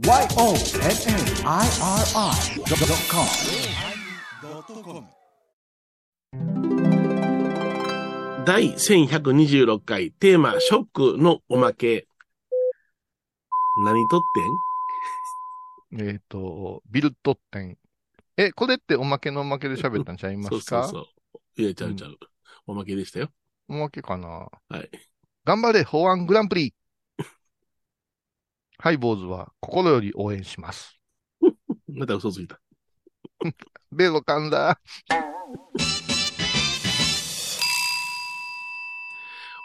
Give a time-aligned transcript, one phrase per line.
[0.00, 0.16] YONNIRI.com
[8.46, 12.06] 第1126回テーマ、ショックのおまけ。
[13.84, 14.20] 何とっ
[15.98, 17.76] てえっ、と、ビルト店。
[18.38, 20.84] え、これっておまけのおまけで喋ったんちゃいんますか？
[20.84, 21.04] そうそう
[21.34, 21.62] そう。
[21.62, 22.16] いや、ちゃうちゃう。
[22.66, 23.28] おまけでしたよ。
[23.68, 24.28] おまけかな？
[24.28, 24.90] はい。
[25.44, 26.74] 頑張れ、法案グランプリ
[28.82, 30.98] ハイボーズは心より応援します。
[31.92, 32.58] また嘘ついた。
[33.92, 34.80] ベロ噛んだ。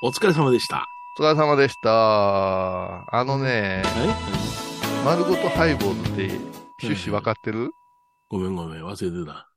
[0.03, 0.85] お疲れ様でした。
[1.17, 3.15] お疲れ様でした。
[3.15, 4.03] あのね、は
[5.01, 5.05] い？
[5.05, 6.35] 丸ごとハイボーズって
[6.83, 7.71] 趣旨分かってる？
[8.29, 9.49] ごめんごめん、忘れてた。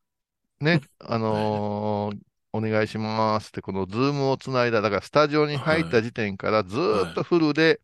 [0.61, 2.19] ね、あのー
[2.53, 7.81] お願いしますって、このズームをつないだ、だからスタジオに入った時点からずーっとフルで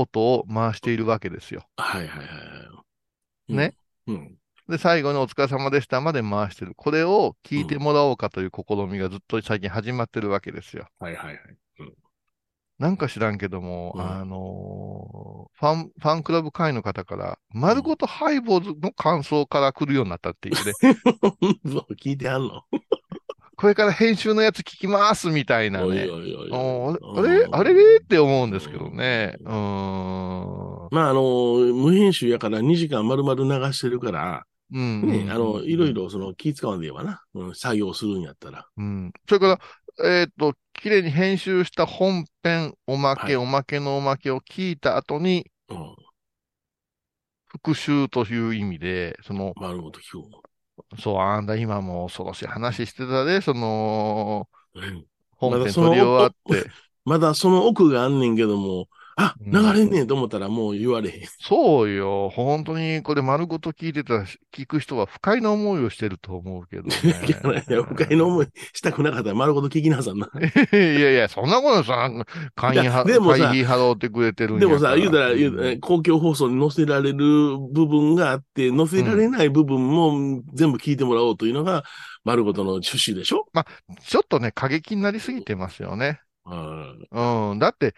[0.00, 1.66] 音を回しているわけですよ。
[1.76, 2.82] はいはいはいは
[3.48, 3.54] い。
[3.54, 3.74] ね？
[4.06, 4.36] うん。
[4.68, 6.74] で、最後にお疲れ様でしたまで回してる。
[6.76, 10.86] これを聞いてもらおうかという試みがずっと最近始まってるわけですよ。
[10.98, 11.38] はいはいはい。
[12.78, 20.72] なんか知らんけども、うんあのーファン、ファンクラブ会員の方から、丸ごと拝、ボーズの感想から来るようになったっていうね。
[21.66, 22.62] そう、聞いてはんの？
[23.58, 25.86] これから編集のやつ聞きますみたいなね。
[25.86, 27.74] あれあれ？
[27.74, 27.96] れ？
[27.96, 29.34] って思うんですけどね。
[29.40, 30.88] うーん。
[30.92, 31.22] まあ、あの、
[31.74, 35.02] 無編集やから2時間丸々流してるから、うん。
[35.08, 35.92] ね、うんあの、いろい。
[35.92, 37.20] ろその気使わんでええわな。
[37.34, 38.64] うん、作業するんやったら。
[38.76, 39.12] うん。
[39.28, 39.58] それか
[39.98, 45.96] ら、えっ、と、綺麗に編集した本編、おまけ、はいおまけのおまけを聞いた後に、うん。
[47.48, 50.47] 復習という意味で、その、丸ごと聞く。
[50.98, 55.04] そう、あんた今もう恐ろしい話してたで、その、うん。
[55.36, 56.70] 本編まだその撮り終わって、
[57.04, 58.88] まだその奥があんねんけども、
[59.20, 61.20] あ、うん流れんねんと思ったらもう言われへん。
[61.40, 64.14] そうよ、本当にこれ丸ごと聞いてた、
[64.54, 66.94] 聞く人は不快な思いをしてると思うけどね。
[67.68, 70.30] いや、不快な思いしたくなかったら丸ごと聞きなさんな。
[70.72, 72.08] いやいや、そんなことさ、
[72.54, 81.82] 会員は、いやでもさ会費払ってくれてるんでもさ、言うたら、公共放送に載せられる部分があって、載せられない部分も全部聞いてもらおうというのが、
[82.24, 83.46] 丸ごとの趣旨でしょ？
[84.06, 86.20] ちょっとね、過激になりすぎてますよね。
[86.46, 87.58] うんうん。
[87.58, 87.94] だって、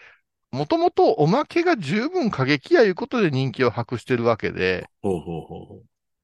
[0.53, 5.83] もともとおまけが十分過激やいうことで人気を博してるわけで、ほうほうほうほ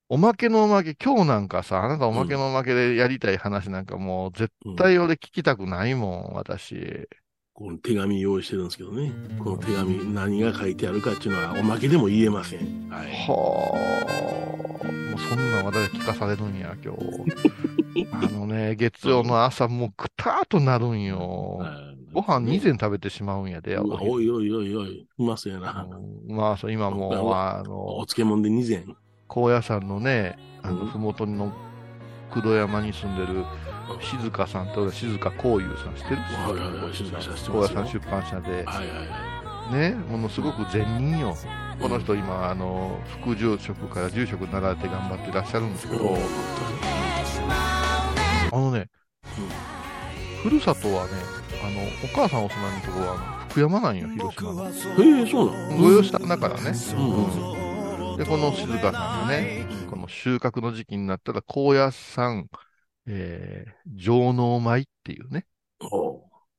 [0.09, 7.09] おまけのおまけ、今日なんかさ、あなたおまけのおまけでやりたい話なんかもう絶対俺聞きたくないもん、私。
[7.53, 9.13] この手紙用意してるんですけどね。
[9.43, 12.89] この手紙何が書いてあるかっていうのはおまけでも言えません。
[12.91, 13.11] はい。
[13.11, 13.73] は
[14.83, 18.07] あ、もうそんな話題聞かされるんや、今日。
[18.13, 21.61] あのね、月曜の朝もうぐたーっとなるんよ。
[22.17, 25.87] ご飯2膳食べてしまうんやで、うわおいおいおいおい、うまそうやな。
[25.87, 28.97] うんまあ、そう今もう、あおの、漬物で2膳。
[29.29, 30.87] 高野山のね、あの、うん。
[30.87, 31.53] ふもとの
[32.31, 33.45] 工山に住んでる
[34.01, 36.17] 静香さんと静香こうゆうさん知ってる？
[36.17, 41.37] はいはいはい静香さん高野山出版社で、はいはいはね、ものすごく善人よ。
[41.79, 45.99] この人今、あの、副住職から住職になられて頑張っていらっしゃるんですけい。
[45.99, 46.17] ど、
[48.53, 48.89] あのね、
[50.43, 51.11] ふるさとはね、
[51.67, 54.67] あの、お母さんお住まいのところは、福山なんよ、広島の。
[54.67, 55.79] へえ、そうなの？
[55.79, 56.73] ご養子さんだからね。
[56.95, 58.17] うんうん。
[58.19, 62.47] で、この静香さんがね、この収穫の時期になったら、高野山、
[63.07, 65.47] えー、上納米っていうね、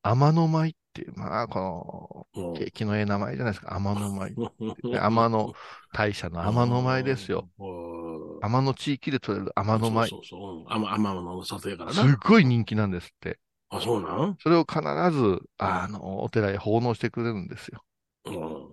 [0.02, 4.30] 天の米っていう、まあ、この、景気のええ名前じゃないですか、天の米。
[4.30, 5.52] うん天の
[5.94, 7.48] 大社の天の米ですよ。。
[7.58, 7.98] うん
[8.40, 10.06] 天の地域で取れる天の米。
[10.06, 10.66] そうそうそう。
[10.68, 12.16] 天天の里やからすっな。
[12.16, 13.40] ごい人気なんですって。
[13.70, 14.36] あ、そうなん？
[14.40, 17.84] それを必ず、あの、お寺へ奉納してくれるんですよ。
[18.24, 18.72] うん。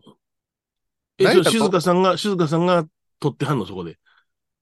[1.17, 1.43] え、それ？
[1.43, 2.85] 静香さんが、静香さんが
[3.19, 3.97] 取ってはんの、そこで。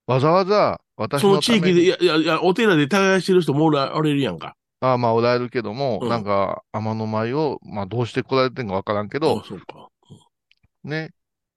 [0.07, 4.55] わざわざ、私そののために地域で、いや、いや、いや、お寺で耕してる人もおられるやんか。
[4.81, 9.89] ああまあ、おられるけども、うんなんか、天の舞を、まあ、どうして来られてんかわからんけどあ、そうか。
[10.83, 11.11] ね。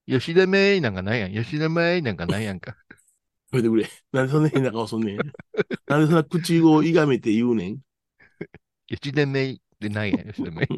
[0.06, 1.32] 吉田めいなんかないやん。
[1.32, 2.76] 吉田めいなんかないやんか。
[3.52, 3.88] やめてくれ。
[4.12, 5.18] なんでそんな変な顔すんねん。
[5.88, 7.78] なんでそんな口をいがめて言うねん。
[8.88, 10.68] 吉田めいってないやん、吉田めい。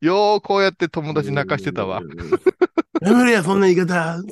[0.00, 2.00] よー、こうやって友達泣かしてたわ。
[3.00, 4.22] やめろや、そんな言い方。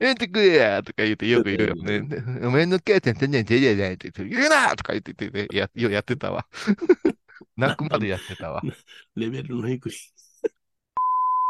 [0.00, 2.02] えってくれやとか言ってよく言うよね。
[2.42, 6.46] お前の母ちゃんとね、手じゃないって言って、言うなとか言ってて、ね、や、やってたわ。
[7.56, 8.62] 泣くまでやってたわ。
[9.14, 9.92] レベルの低い。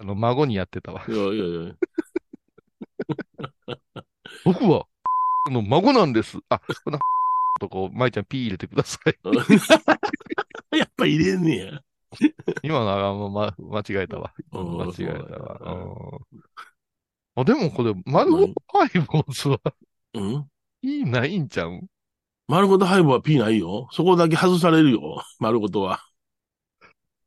[0.02, 1.04] あの、孫にやってたわ。
[1.08, 1.74] いやいやいや。
[4.44, 4.86] 僕は、
[5.48, 6.38] あの、孫なんです。
[6.50, 6.98] あ、この、
[7.60, 9.18] とこう、舞ちゃんピー入れてください。
[10.76, 11.80] やっぱ入れんねや。
[12.62, 14.32] 今のは、ま、間違えたわ。
[14.52, 16.18] うん間違えたわ。
[17.34, 19.60] あ、でもこれ、丸ごとハイボーズは
[20.14, 20.48] うん？
[20.82, 21.80] いいないんちゃう
[22.48, 23.88] 丸ごとハイボーは P ないよ。
[23.92, 25.22] そこだけ外されるよ。
[25.38, 26.00] 丸ごとは。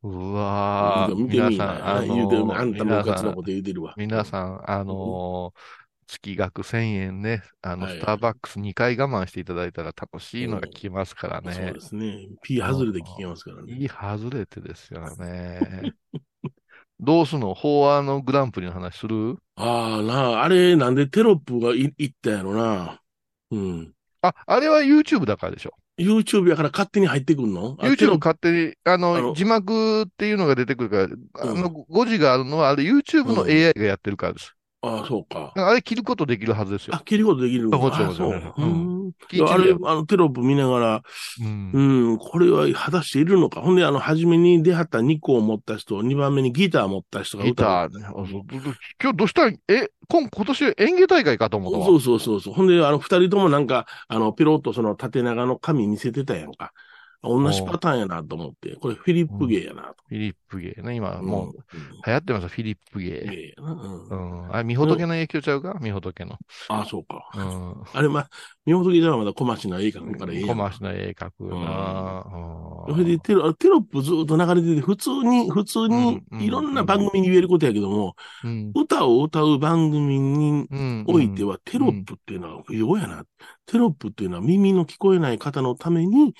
[0.02, 3.94] うわー、見てみ皆さん、あの言うてるあんたも皆さん、ガツのこと言うてるわ。
[3.96, 11.80] 皆さん、あのー月額1000円ね、あの、はいスターバックス2回我慢していただいたら楽しいのが来ますからそうねで。
[11.80, 12.28] すね。
[12.42, 13.72] P 外れで聞けますからね。
[13.72, 15.94] いい外れてですよね。
[17.00, 17.54] どうすんの？
[17.54, 19.38] 法案のグランプリの話する？
[19.56, 23.00] ああ、なあ、あれ、なんでテロップがいいったんやろな。
[23.50, 23.94] うん。
[24.22, 25.74] あ、あれは YouTube だからでしょ。
[25.98, 27.76] YouTube やから勝手に入ってくんの？
[27.80, 30.96] あテ YouTube ロップ勝手に、あの、あの字幕っていうのが出てくるか
[31.42, 34.55] ら、あうんの、誤字があるのは、あれ YouTube のうん AI がやってるからです。
[34.86, 37.02] ああ、そうかあれ切ることできるはずですよあ、。
[37.04, 38.32] 切りことできるのもちろんあそう。
[38.32, 39.12] もちろんうん。
[39.30, 41.02] 聞いてあれあの、テロップ見ながら、
[41.40, 43.60] うんうん、これは果たしているのか。
[43.60, 47.90] ほんで、あの、初めに出はった2個を持った人、2番目にギター持った人がギ歌う。
[47.90, 48.06] ターね。
[49.02, 49.58] 今日どうしたん？
[49.68, 51.86] え、今今年演芸大会かと思ったわ。
[51.86, 52.54] そうそうそうそう。
[52.54, 56.72] ほんで、あの、二人ともなんか、あの、ピロッとその縦長の紙見せてたやんか。
[57.22, 59.94] 同じパターンやなと思って、これフィリップ芸やなと。
[60.08, 60.94] フィリップ芸ね。
[60.94, 61.52] 今、うんもう、
[62.06, 63.54] 流行ってますよ、フィリップ芸。
[63.58, 64.54] うんうん。
[64.54, 65.78] あれ、みほとけの影響ちゃうか？
[65.80, 66.36] みほとけの。
[66.68, 67.28] ああ、そうか。
[67.34, 67.82] うん。
[67.92, 68.30] あれ、まあ、
[68.64, 70.48] 宮本芸者はまだ小町の絵描くからええやん。
[70.48, 72.24] コマーシの絵描くな
[72.88, 78.14] それでテロテロップずっと流れてて、普通に、普通にうんいろんな番組に言えることやけども、
[78.44, 78.72] うん。
[78.74, 81.04] 歌を歌う番組にうん。
[81.08, 83.24] おいてはテロップっていうのは不要やな。
[83.66, 86.34] テロップっていうのは耳の聞こえない方のために、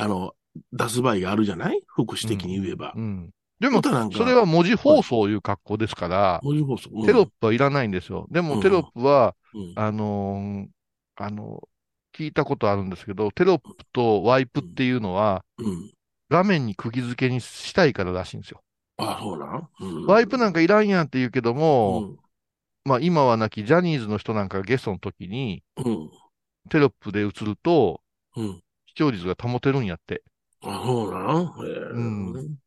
[0.00, 0.34] あの、
[0.72, 1.82] 出す場合があるじゃない？
[1.86, 2.92] 福祉的に言えば。
[2.96, 3.30] うん。
[3.60, 6.90] でも、歌なんかそれは文字放送いう格好ですから、文字放送。
[6.92, 8.26] うんテロップはいらないんですよ。
[8.30, 10.66] でも、うんテロップは、うんあのー
[11.16, 11.68] あの、
[12.16, 15.92] 聞いたことあるんですけど、テロップとワイプっていうのは、うん。
[16.30, 18.60] 画面に釘付けにしたいかららしいんですよ。
[18.98, 22.16] あ、そうなん、うんワイプなんかいらんやんって言うけども、うん
[22.84, 26.10] まあ今はなきジャニーズの人なんかがゲストの時に、うん。
[26.70, 28.00] テロップで映ると、
[28.36, 28.62] うん。
[28.98, 30.22] 視聴率が保てるんやって。
[30.62, 32.58] あ、そうなんへえうん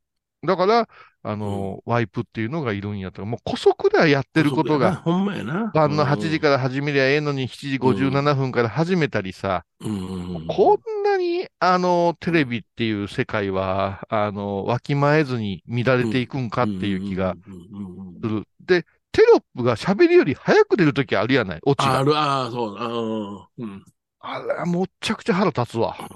[0.43, 0.89] だから、
[1.21, 3.23] あの、ワイプっていうのがいるんやと。
[3.23, 5.69] もう姑息ではやってることが、ほんまやな。
[5.71, 18.43] 晩の8時から始めりゃええのに7時57分から始めたりさ、ら、うんうんうんこんなに、あの、テレビっていう世界は、あの、わきまえずに乱れていくんかっていう気がうんうんうんうんする。
[18.65, 21.99] で、テロップが喋りより早く出るときあるやない、オチが。
[21.99, 23.85] ある、ああ、そう、ああ、うん。
[24.21, 25.97] あれ、もっちゃくちゃ腹立つわ。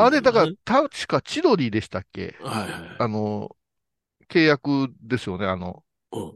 [0.00, 2.36] あれ、だから、確か千鳥でしたっけ？
[2.40, 2.96] はいはい。
[2.98, 3.54] あの、
[4.28, 5.82] 契約ですよね、あの、
[6.12, 6.32] うん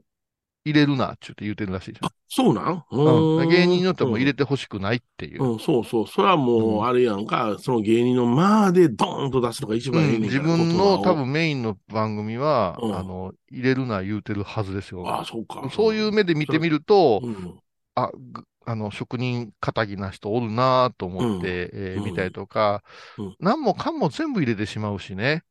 [0.64, 2.08] 入れるな、ちゅって言うてるらしいです。
[2.28, 2.84] そうなん？
[2.92, 5.42] うん、芸人によってはもう入れて、てほしくないっていう。
[5.42, 6.06] うん、そうそう。
[6.06, 11.14] それはもうんう、あれやんか、その芸人のまあでドーンと出すのが一番ええねん自分の多。
[11.14, 15.04] 分メインの番組は、うんあの、入れるな言うてるはずですよ。
[15.08, 15.68] ああ、そうか。
[15.72, 17.58] そういう目で見てみると、うん。
[17.96, 22.04] あ、ぐあの、職人仇な人おるなと思って、えーうん。
[22.04, 22.82] 見たりとか、
[23.18, 23.36] うん。
[23.40, 25.44] 何もかんも全部入れてしまうしね。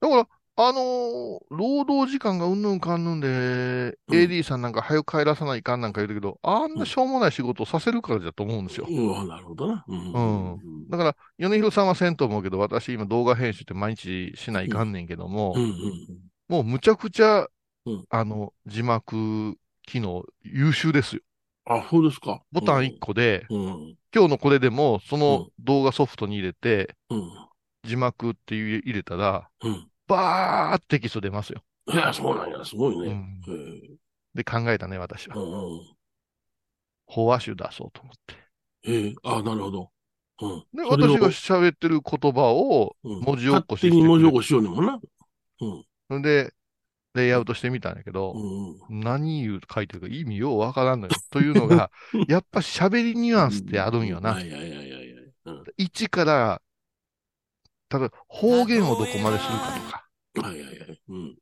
[0.00, 4.16] だから、あのー労働時間がうんぬんかんぬんで、うん。
[4.16, 8.86] AD さんなんか早く帰らさないかんなんか言うけど、あんなしょうもない仕事をさせるからだと思うんですよ。
[8.88, 9.20] うん。
[9.22, 9.84] うん、なるほどな。
[9.88, 10.12] うん。
[10.12, 10.20] う
[10.56, 10.60] ん。
[10.88, 15.64] だから、米広さんはせんと思うけど、私今動画編集って毎日しないかんねんけども、
[16.48, 17.48] もうむちゃくちゃ、
[17.86, 18.06] うん。
[18.10, 21.22] あの、字幕機能優秀ですよ。
[21.66, 22.42] あ、そうですか。
[22.52, 23.96] ボタン1個で、うん。
[24.14, 27.30] 今日のこれでも、そのうん動画ソフトに入れて、うん。
[27.84, 29.88] 字幕っていう入れたら、うん。
[30.06, 31.62] バーってテキスト出ますよ。
[31.92, 32.64] いや、そうなんや。
[32.64, 33.06] すごいね。
[33.46, 33.98] うん
[34.34, 35.36] で、考えたね、私は。
[35.36, 35.80] うんうん。
[37.08, 38.34] 飽出そうと思って。
[38.86, 39.90] ええあ、なるほど。
[40.42, 40.64] うん。
[40.74, 45.00] で、私が喋ってる言葉をうん文字起こしして勝手に文字起くこしようねんもんな。
[45.60, 46.22] うん。
[46.22, 46.52] れで、
[47.14, 49.00] レイアウトしてみたんだけど、うん。
[49.00, 51.12] 何言う書いてるか意味ようわからんのよ。
[51.30, 51.90] というのが、
[52.28, 54.40] やっぱ喋りニュアンスってあるんよな。
[54.40, 55.22] いやいやいやいやいや。
[55.46, 55.64] うん。
[55.76, 56.60] 1から、
[57.90, 60.48] 例えば方言をどこまでするかとか。
[60.48, 61.00] はいはいはい。
[61.08, 61.36] うん。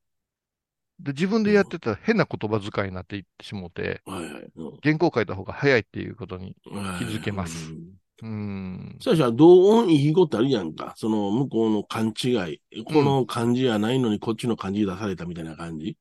[1.01, 4.53] で、自分でやってたら変な言葉遣いになっていってしもて、はいはい。
[4.55, 6.57] うん原稿書いた方が早いっていうことに。
[6.65, 8.97] はい気づけますうんうーん。
[9.01, 10.95] 最初は同音異義語ってあるやんか。
[10.97, 12.85] その向こうの勘違い。
[12.85, 15.97] この漢字やないのにこっちの漢字出されたみたいな感じ。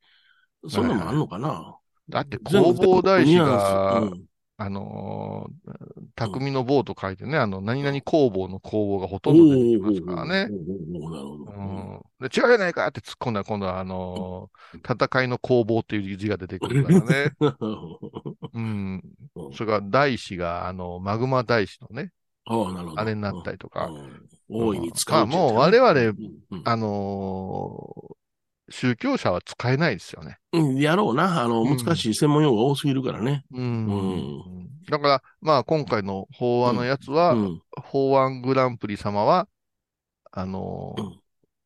[0.70, 4.31] そんなのもあんのかなだって弘法大師が、うん
[4.62, 5.72] あのー
[6.16, 10.50] 匠の棒と書いてね、あの、何々工房の工房がほとんど出てきますからね。
[12.20, 17.32] で、違うやないかって突っ込んだら今度は、あのー戦いの工房っていう字が出てくるからね。
[18.54, 19.04] うん。
[19.54, 22.12] それから大師が、あの、マグマ大師のね、
[22.46, 23.02] ああ、なるほど。
[23.02, 24.28] あれになったりとかうん。
[24.50, 25.34] 大いに使うね。
[25.34, 26.18] まあもう我々うん
[26.52, 28.21] うんあのー
[28.72, 30.38] 宗教者は使えないですよね。
[30.54, 31.44] うん、やろうな。
[31.44, 33.46] あの、うん難しい専門用語が多すぎるからね。
[33.52, 33.86] うん。
[33.86, 34.18] う
[34.58, 37.62] んだから、まあ、今回の法案のやつは、うん。
[37.84, 39.48] 法案グランプリ様は、
[40.32, 41.22] あのーうん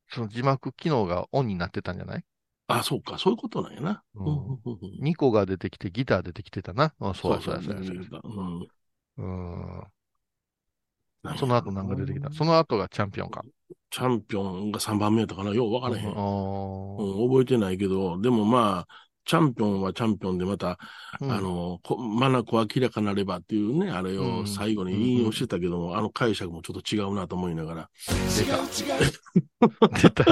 [0.07, 2.23] その字幕機能がオンになってたんじゃない？
[2.67, 3.17] あ、そうか。
[3.17, 4.03] そういうことなんやな。
[4.13, 4.59] うん
[5.01, 6.93] ニコが出てきて、ギター出てきてたな。
[6.99, 7.75] あそうやそうやそう
[9.17, 9.83] うん
[11.37, 12.31] その後なんか出てきた。
[12.31, 13.43] その後がチャンピオンか。
[13.89, 15.53] チャンピオンが3番目やったかな。
[15.53, 16.07] よう分からへん。
[16.07, 16.13] うん、
[17.29, 20.77] 覚えてないけど、でもまあ、チャンピオンはチャンピオンでまた、
[21.19, 27.89] うんあの、こマナコ明らかなればっていうね、あれをうん最後に引用してたけども、あの解釈もちょっと違うなと思いながら。
[28.37, 28.59] 出た。
[29.97, 30.25] 出た。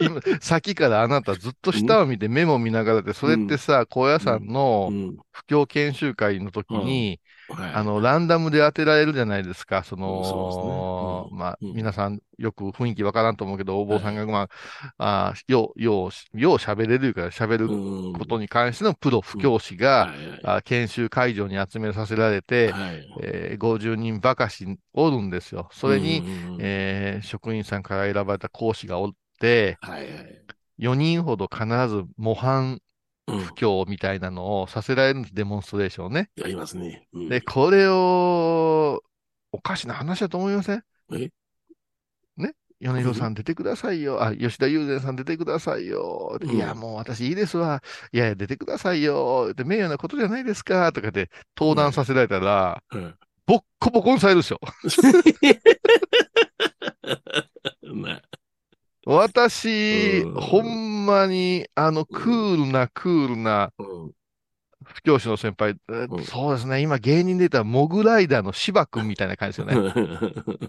[0.00, 5.16] 今、さっきからあなたずっと下を見てメモ見ながらで、それってさ、高野山のうん。
[5.30, 7.20] 布教研修会の時に、
[7.54, 7.72] はい。
[7.74, 9.82] あの、ランダムで当てられるじゃないですか。
[9.84, 14.48] その、そうですねうんまあ、うん皆さんよく雰囲気わからんと思うけど、お坊さんが、ま
[14.98, 20.12] あ、あーよう、よう、よう喋れるから喋るうんことに関してのプロ布教師が、
[20.44, 23.06] あ研修会場に集めさせられて、はい。
[23.22, 25.68] えー50人ばかしおるんですよ。
[25.72, 26.22] それに、
[26.60, 30.40] えー職員さんから選ばれた講師がおって、はいはい。
[30.78, 32.80] 4人ほど必ず模範
[33.26, 33.38] うん。
[33.40, 36.30] 布教みたいなのをさせられるんです、デモンストレーションをね。
[36.36, 37.06] やりますね。
[37.12, 39.02] うんで、これを、
[39.52, 40.84] おかしな話だと思いません？
[41.12, 41.30] え？
[42.36, 42.54] ね？
[42.80, 44.22] 米広さん出てくださいよ。
[44.22, 46.38] あ、吉田友禅さん出てくださいよ。
[46.40, 47.82] うんいや、もう私いいですわ。
[48.12, 49.52] いやいや、出てくださいよ。
[49.54, 50.92] で、名誉なことじゃないですか。
[50.92, 53.14] とかで登壇させられたら、うん
[53.46, 54.60] ボッコボコにされるでしょ。
[59.10, 60.40] ね私、うん。
[60.40, 64.10] ほんまに、あの、クールな、クールなうん。
[64.82, 66.24] 布教師の先輩、えうん。
[66.24, 69.92] そうですね、今芸人で言ったらモグライダーの芝君みたいな感じですよね。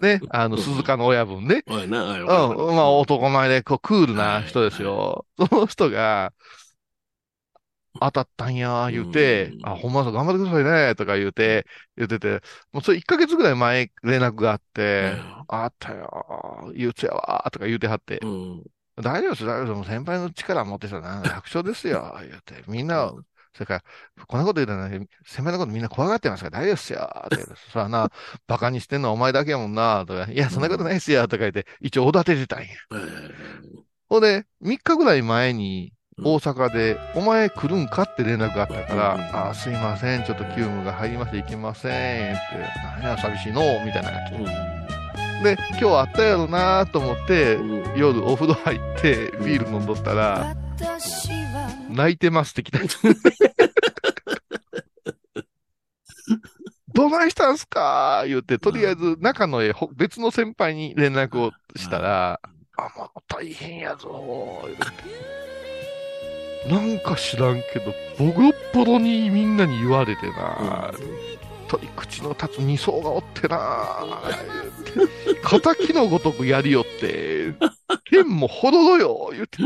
[0.00, 1.62] ね、あの、鈴鹿の親分ね。
[1.68, 5.26] おいな、うん、まあ、男前で、こう、クールな人ですよ。
[5.38, 6.32] その人が、
[8.00, 9.66] 当たったんや、言うてう、ん。
[9.66, 12.40] あ、ほんまそう、頑張ってくださいね、とか言うて、言ってて、
[12.72, 15.12] もうそれ1ヶ月ぐらい前連絡があって、
[15.48, 18.18] あったよ、憂鬱やわ、とか言うてはって。
[18.18, 18.62] う、ん。
[18.96, 23.12] 大丈夫です、大丈夫です、もう先輩の力持ってたらな、楽勝ですよ、 言うて、みんな、
[23.54, 23.82] それか
[24.16, 27.46] ら、こんなこと言うたらね、先輩のことみんな怖がってますから大丈夫ですよ、って。
[27.72, 28.10] そらな、
[28.46, 32.68] バカにしてんのはお前だけやもんな、とか、いや、そんなことないですよ、とか言って、一応おだててたんや。
[34.08, 35.92] ほんで、3日ぐらい前に、
[36.24, 42.42] 大阪で、お前来るんかって連絡があったから、うんあーすいません、ちょっと急務が入りまして行きません、って、
[42.82, 44.44] なんや、寂しいの、みたいな感じ。
[45.44, 47.58] で、今日あったやろなと思って、
[47.96, 50.54] 夜お風呂入ってビール飲んどったら、
[51.88, 52.78] 泣いてますって来た。
[56.94, 58.24] どないしたんすか？
[58.28, 62.38] 言って、とりあえず仲のええほ別の先輩に連絡をしたら、
[62.76, 64.82] あ、もう大変やぞ言うて
[66.68, 70.92] なんか知らんけど、ボロッボロにみんなに言われてな、
[71.68, 74.04] 取り口の立つ二層がおってな、
[74.94, 77.54] 言うて、仇のごとくやりよって、
[78.04, 79.58] 剣もほろろよ、言うて、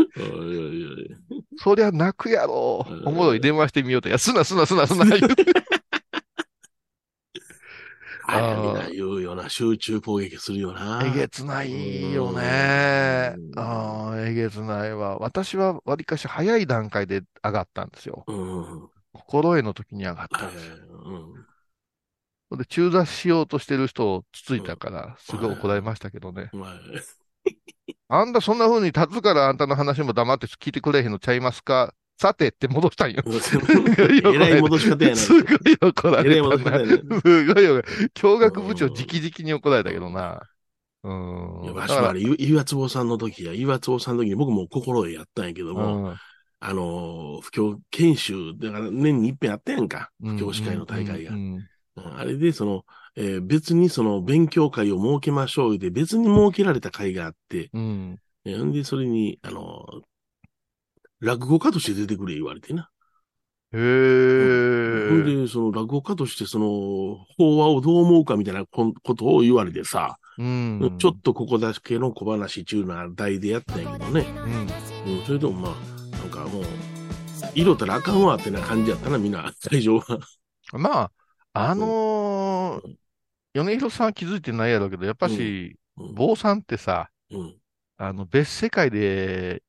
[1.59, 2.87] そりゃ泣くやろ。
[2.89, 3.09] うん。
[3.09, 3.41] おもろい。
[3.41, 4.09] 電話してみようと。
[4.09, 5.45] いや、すなすなすなすな、言うて。
[8.29, 11.03] ああ、みんな言うよな、集中攻撃するよな。
[11.05, 13.41] えげつないよねう。
[13.55, 15.19] んああ、えげつないわ。
[15.19, 18.25] 私はわりかし早い段階で上がったんですよ。
[18.27, 18.89] うん。
[19.13, 20.77] 心得の時に上がったんですよ。
[22.57, 26.51] で、中座しようとしてる人をつついたから、すごい怒られましたけどね。
[28.09, 31.93] あんたそんな風に立つからあんたの話も黙って聞いてくれへんのちゃいますか？
[32.19, 33.23] さてって戻したんよ。
[33.27, 35.17] えらい戻し方やな。
[35.17, 36.41] すごい怒らえらい。
[36.41, 37.21] 戻し方やな。
[37.21, 37.83] すごいよ。
[38.15, 40.43] 教学部長直々に怒られたけどな。
[41.03, 41.67] ういん。
[41.67, 46.17] やわしはあれ、ゆ岩坪さんの時や、岩坪さんの時に僕も心得やったんやけども、うん
[46.59, 50.11] あの、不況研修、だから年に一遍あったやんか。
[50.23, 51.33] うん不況司会の大会が
[51.97, 58.19] あれで、その、えー別にその勉強会を設けましょうで、別に設けられた会があって、うん。
[58.45, 59.85] えーんで、それに、あの、
[61.27, 62.89] 落語家として出てくれ言われてな。
[63.73, 65.37] へほんえ。
[65.43, 70.97] で、その落語家としてその、法話をどう思うかみたいなこことを言われてさ、うん。
[70.99, 74.27] ちょっとここだけの小話中な題でやったんやけどね。
[75.05, 75.19] うん。
[75.19, 76.65] うん、それでもまあ、なんかもう、
[77.55, 80.19] 色ったらあかんわってな感じやったな、みんな、会場は。
[80.73, 81.13] まあ、
[81.53, 82.97] あのー
[83.55, 86.15] 米広さんは気づいてないやろうけど、やっぱし、うん。
[86.15, 87.57] 坊さんってさ、うん。
[87.97, 89.63] あの、別世界で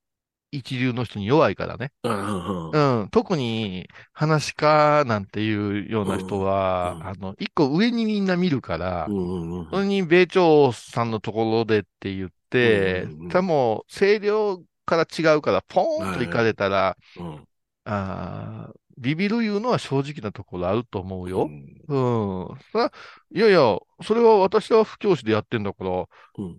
[0.52, 1.92] 一流の人に弱いからね。
[2.04, 3.10] うん。
[3.10, 9.70] 特に、話し家なんていうような人は、うんうんあの、一個上にみんな見るから、うんうんうん。
[9.70, 17.48] それに米朝さんのところでって言って多分声量から違うから、ポーンと行かれたら、うん。
[17.86, 21.48] あービビるいうのは正直なところあると思うよう。
[21.50, 22.48] ん
[23.32, 26.06] いやいや、それは私は不教師でやってんだから、
[26.40, 26.58] うん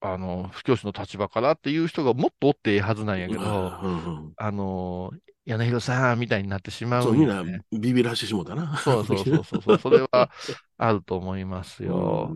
[0.00, 5.10] あの、不教師の立場からっていう人がもっとおってええはずなんやけど、うんうんあの、
[5.46, 7.42] 柳広さんみたいになってしまそうう、んみんな。
[7.72, 8.76] ビビらしてしもたな。
[8.78, 9.78] そうそうそうそうそう。
[9.78, 10.30] それは
[10.76, 12.30] あると思いますよ。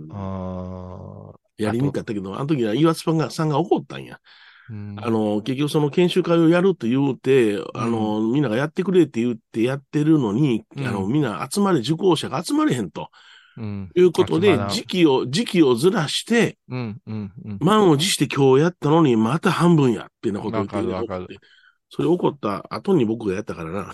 [1.59, 4.21] やりにくかったけど、あの時は岩津さんがさんが怒ったんや。
[4.71, 13.11] うんあの、結局その研修会をやるって言うて、あの、みんながやってくれって言ってやってるのに、うんあの、みんな集まれ、受講者が集まれへんと
[13.61, 17.59] うんいうことで時期を、時期をずらして、うんうんうん。
[17.61, 21.27] 満を持して今日やったのにまた半分やってなこと言ってるわかる
[21.91, 23.93] それ怒った後に僕がやったからな。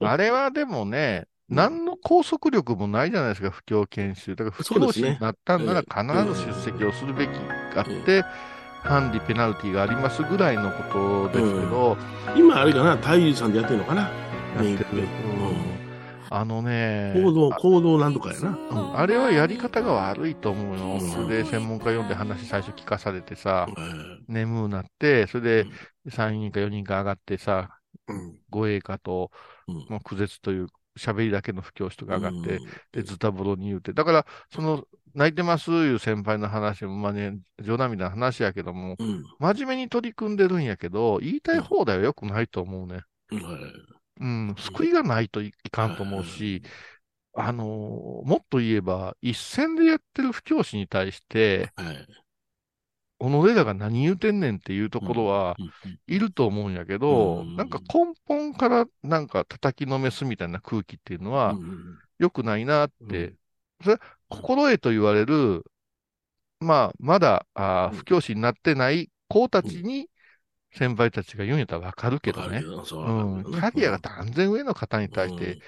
[0.00, 4.34] あれはでもね、何の拘束力もないじゃないですか、不教研修。
[4.34, 7.30] だから不教師になったんなら必ず出席をするべき
[7.74, 8.24] があって、
[8.82, 11.96] ハンディペナルティがありますぐらいのことですけど、
[12.36, 14.02] 今あれかな、太陽さんでやってんのかな。
[14.02, 14.86] やってる。
[14.92, 15.79] うん
[16.32, 18.50] あのね、行動、行動なんとかやな。
[18.50, 18.96] うん。
[18.96, 20.84] あれはやり方が悪いと思うよ。
[20.94, 21.00] うん。
[21.00, 24.24] それで専門家読んで話最初聞かされてさ、うん。
[24.28, 25.70] 眠うなって、それで
[26.08, 27.70] 3人か4人か上がってさ、
[28.06, 28.38] うん。
[28.48, 29.32] 護衛課と、
[29.66, 29.86] うん。
[29.88, 32.66] まあ、苦絶という喋りだけの不教師とか上がって、うん。
[32.92, 33.92] で、ズタボロに言うて。
[33.92, 34.84] だから、その、
[35.14, 39.24] 泣いてますいう先輩の話も、まあね、冗談みたいな話やけども、うん。
[39.40, 43.00] 真面目に取り組んでるんやけど、言いたい放題は良くないと思うね。
[44.20, 46.62] うん救いがないといいかんと思うし、
[47.34, 52.06] あのーもっと言えば、一線でやってる不教師に対して、はい。
[53.20, 55.70] 己らが何言うてんねんっていうところは、うん
[56.06, 63.38] いると思うんやけど、うんなんか根本からなんか叩きのめすみたいな空気っていうのはうん良くないなっうてん、
[63.82, 63.98] それ、
[64.28, 65.64] 心得と言われる、
[66.58, 70.09] まあ、まだ、あ不教師になってない子たちに、
[70.72, 72.62] 先輩たちが言うんやったらわかるけどね。
[72.84, 73.44] そううん。
[73.44, 75.58] キャリアが断然上の方に対して、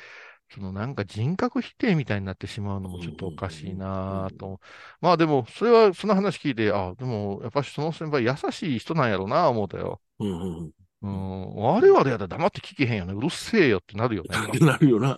[0.55, 4.61] そのなんか人格否定みたいになってしまうのもちょっとおかしいなぁと。
[5.01, 10.01] まあでも、それはその話聞いて、あ、でもやっぱりその先輩優しい人なんやろうなぁ思ったよ。
[10.21, 10.71] うんうん
[11.03, 11.55] うん。
[11.57, 13.13] 我々やったら黙って聞けへんよね。
[13.13, 14.31] うるせえよってなるよね。
[14.61, 14.67] うん。
[14.67, 15.17] なるよな。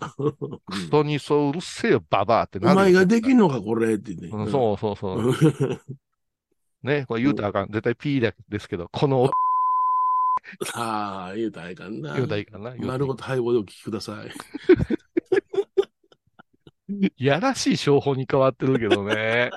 [0.67, 2.73] クソにそううるせえよ、ババアってなるよ。
[2.73, 4.29] お前ができんのか、これって言って。
[4.29, 5.19] うんそうそうそう。
[5.19, 5.81] うん。
[6.83, 7.69] ね、これ言うたらあかん。
[7.69, 9.33] 絶対 P だですけど、この音
[10.75, 12.15] ああ、言うたらいかんな。
[12.15, 12.75] 言うたらいいかな。
[12.75, 14.31] なるほど、はい、お聞きください。
[17.17, 19.51] やらしい商法に変わってるけどね。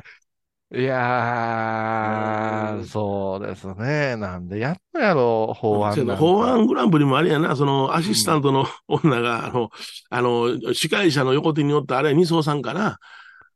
[0.73, 4.17] いやー、うんそうですね。
[4.17, 5.95] なんでやっのやろ、法案。
[6.17, 9.69] 法案グランプリもあれやな、そのアシスタントの女が、あの、
[10.09, 12.97] あの、司会者の横手におったあれ、二層さんかな。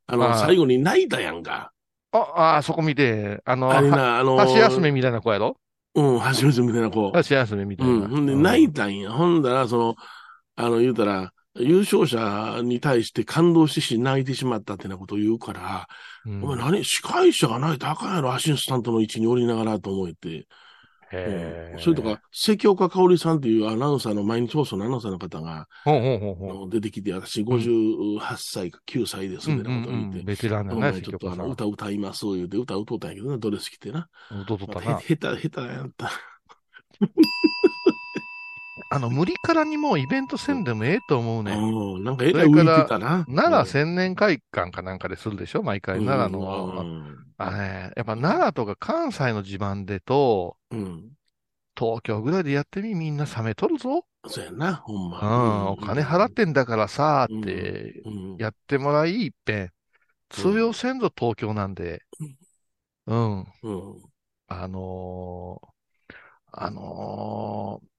[0.08, 1.74] あの、ああ最後に泣いたやんか。
[2.14, 5.58] あ、あ、そこ見て、あの、はあれな、あの、箸休めみたいな子やろ
[5.96, 7.12] うん、橋休めみたいな子。
[7.12, 7.94] 箸休めみたいな。
[7.94, 8.08] うん。
[8.10, 9.12] ほんで、泣いたんや。
[9.12, 9.96] ほんだら、その、
[10.56, 15.88] あの、言うたら、優勝者に対して感動してし泣いてしまったってなことを言うから、
[16.26, 20.48] うんお前何司会者が泣いたらあかんやろ、アシスタントの位置におりながらと思って。
[21.14, 31.36] へーうんそれとか、関岡香織さんっていうアナウンサーの毎日放送のアナウンサーの方が、ほうほうほうほう出てきて、私58歳か9歳ですみたいなことを言って、うんうんうんベテランだおね、ちょっとあ。
[31.36, 34.08] の歌歌います言うて、歌歌うたんやけどな、ドレス着てな。
[34.48, 35.00] どうとったな。
[35.00, 36.12] へ下手、下手やった。
[38.92, 41.54] あの、無理からにもうイベントせんでもええと思うね。
[41.54, 43.26] うん、なんかえらい浮いてたな。
[43.26, 45.64] 奈良千年会館かなんかでするでしょ？
[45.64, 46.82] 毎回、うん奈良の。
[46.82, 51.10] うんあね、やっぱ奈良とか関西の地盤でと、うん。
[51.76, 54.06] 東京ぐらいでやってみ、みんな冷めとるぞ。
[54.28, 55.20] そうやな、ほんうま。
[55.20, 59.70] ん、お金払ってんだからさ、ってうん、やってもらい、いっぺん。
[60.30, 62.04] 通用せんぞ、東京なんで。
[63.08, 63.46] うん。
[63.64, 64.12] うん。
[64.48, 65.68] あのー
[66.52, 67.91] あのー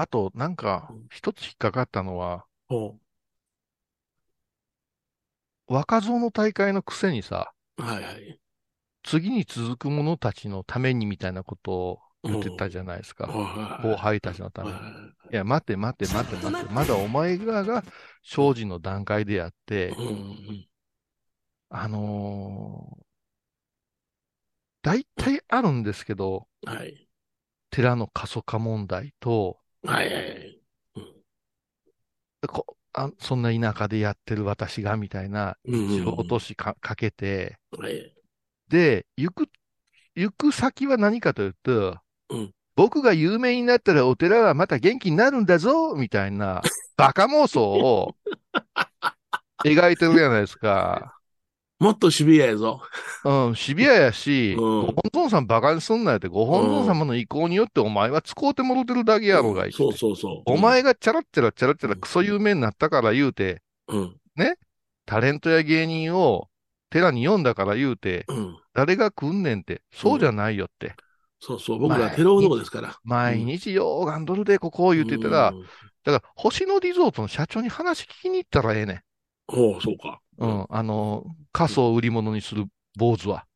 [0.00, 2.96] あと、なんかうん、一つ引っかかったのは、ほ
[5.66, 8.40] 若造の大会のくせにさ、うはいはい。
[9.02, 13.26] 次に続く者たちのためにみたいなことを言ってたじゃないですか。
[13.82, 14.76] 後輩たちのために。
[14.76, 14.80] い
[15.36, 16.72] や、待って待って待って待って。
[16.72, 17.84] まだお前らが
[18.22, 20.66] 生じの段階であって、うん
[21.68, 23.04] あのー
[24.82, 27.06] 大体あるんですけど、はい。
[27.70, 30.60] 寺の過疎化問題と、はいはい。
[32.46, 38.12] こあそんな田舎でやってる私がみたいな、うん一応落としかかけて、はい。
[38.68, 39.48] で、行く、
[40.14, 41.98] 行く先は何かというと、
[42.30, 46.62] うん僕が有名になったらお寺はまた元気になるんだぞみたいな、
[46.96, 48.16] バカ妄想を
[49.64, 51.19] 描いてるじゃないですか。
[51.80, 52.82] もっとシビアやぞ。
[53.24, 60.52] うん、シビアやし、うんご本尊さんバカにすんなよって、ご本尊様の意向によってお前は使うてもろてるだけやろがいそうそうそう。
[60.52, 64.16] お前がチャラッチャラチャラチャラクソ有名になったから言うて、うん。
[65.06, 66.48] タレントや芸人を
[66.90, 68.56] 寺に読んだから言うて、うん。
[68.74, 70.94] 誰が来んねんって、そうじゃないよって。
[71.40, 71.78] そうそう。
[71.78, 72.98] 僕らテロ男ですから。
[73.04, 75.62] 毎日ようがんどるでここ言うてたら、うん、
[76.04, 79.02] だから星野リゾートの社長に話聞きに行ったらええね
[79.52, 80.20] おうそうか。
[80.38, 80.44] ん。
[80.44, 80.66] うん。
[80.68, 83.46] あの、仮想を売り物にする坊主は。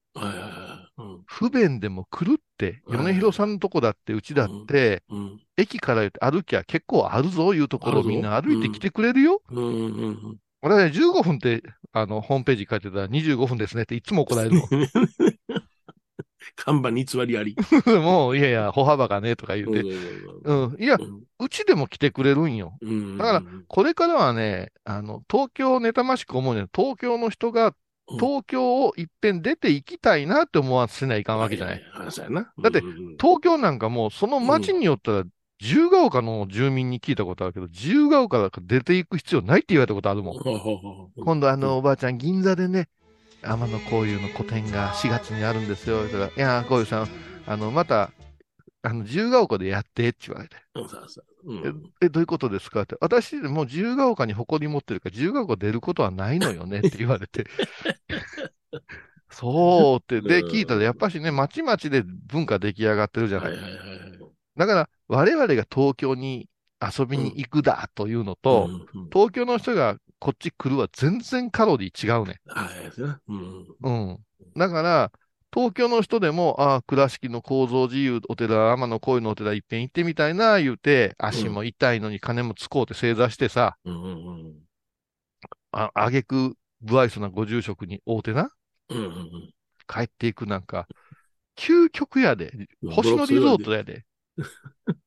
[1.26, 5.40] 不便でも来るって、うん米広さんのとこだって、うちだって、うん。
[5.56, 9.40] 駅から歩きゃ結構あるぞいうところあるぞみんな歩いてきてくれるよ。
[9.50, 9.64] うん。
[9.64, 10.36] うん。
[10.62, 14.68] 俺はね、15分って、あの、ホームページ書いてたら25分ですねっていつも怒られるもん。
[16.56, 17.56] 看板に偽りあり。
[17.86, 19.80] もう、いやいや、歩幅がね、とか言うて。
[20.44, 20.76] うん。
[20.78, 20.98] いや、
[21.38, 22.76] うちでも来てくれるんよ。
[22.80, 23.18] うん。
[23.18, 31.82] だからこれからはね、あの、東京を妬ましく思うね東京の人がうん東京をいっぺん出て行きたいなって思わせないかんわけじゃない。
[32.62, 32.82] だって
[33.18, 35.24] 東京なんかもう、その町によったら、
[35.60, 41.14] 自由が丘の住民に聞いたことあるけど、自由が丘から出ていく必要ないって言われたことあるもん。
[41.24, 42.88] 今度あの、おばあちゃん、銀座でね、
[43.44, 46.06] 天野幸雄の個展が4月にあるんですよ。
[46.08, 47.08] だか、いや、幸雄さん、
[47.46, 48.10] あの、また、
[48.82, 50.56] あの、自由が丘でやってって言われて。
[50.74, 52.96] うんそうそううえ、え、どういうことですかって。
[53.00, 57.46] 私、もう自由が丘に誇り持ってるから、自由が丘出ることはないのよねって言われて。
[59.30, 60.20] そうって。
[60.20, 63.50] で、聞いたら、やっぱしね、町々で文化出来上がってるじゃな。
[63.50, 63.88] いいはいはいはい。
[64.56, 66.48] だから、我々が東京に
[66.98, 72.40] 遊びに行くだというのと、うんうん東京の人がこっち来るは全然カロリー違うね。
[72.46, 73.66] はい、そうん。
[73.82, 74.18] うん。
[74.56, 75.12] だから、
[75.54, 84.54] 東京の人でも、ああ、倉敷の構造自由お寺、天野こういうのお寺いっぺん行ってみたいな、言うて、足も痛いのに金も使うて正座してさ、うんうんうん。
[85.70, 88.50] あ、あげく、不愛想なご住職に会うてな、
[88.88, 89.54] うんうん
[89.86, 90.88] 帰っていくなんか、
[91.56, 92.90] 究極やで、うん。
[92.90, 94.04] 星野リゾートやで。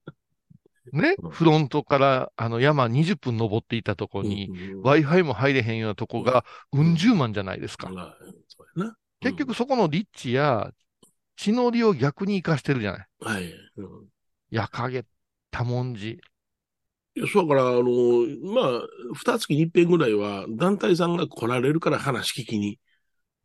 [0.93, 4.50] ね、うんフロントからあの山20分登っていたとこに、
[4.84, 7.91] Wi-Fi も入れへんようなとこが、うん十万じゃないですか。
[9.19, 10.71] 結局そこの立地や
[11.36, 13.08] 地の利を逆に活かしてるじゃない。
[13.21, 13.54] うん、はい。
[13.78, 14.08] うん
[14.50, 15.04] 矢影、
[15.52, 16.19] 多文字。
[17.15, 17.82] いや、そうだから、あの、
[18.54, 18.82] まあ、
[19.13, 22.80] 二月に一遍ぐらいは、団体さんが来られるから話聞きに。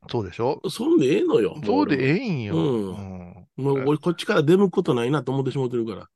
[0.09, 1.61] そうでしょそんでええのよ。
[1.65, 2.57] そうでえええんよ。
[2.57, 6.09] うんうんもう俺こっちから出向くことないなと思ってしまってるから。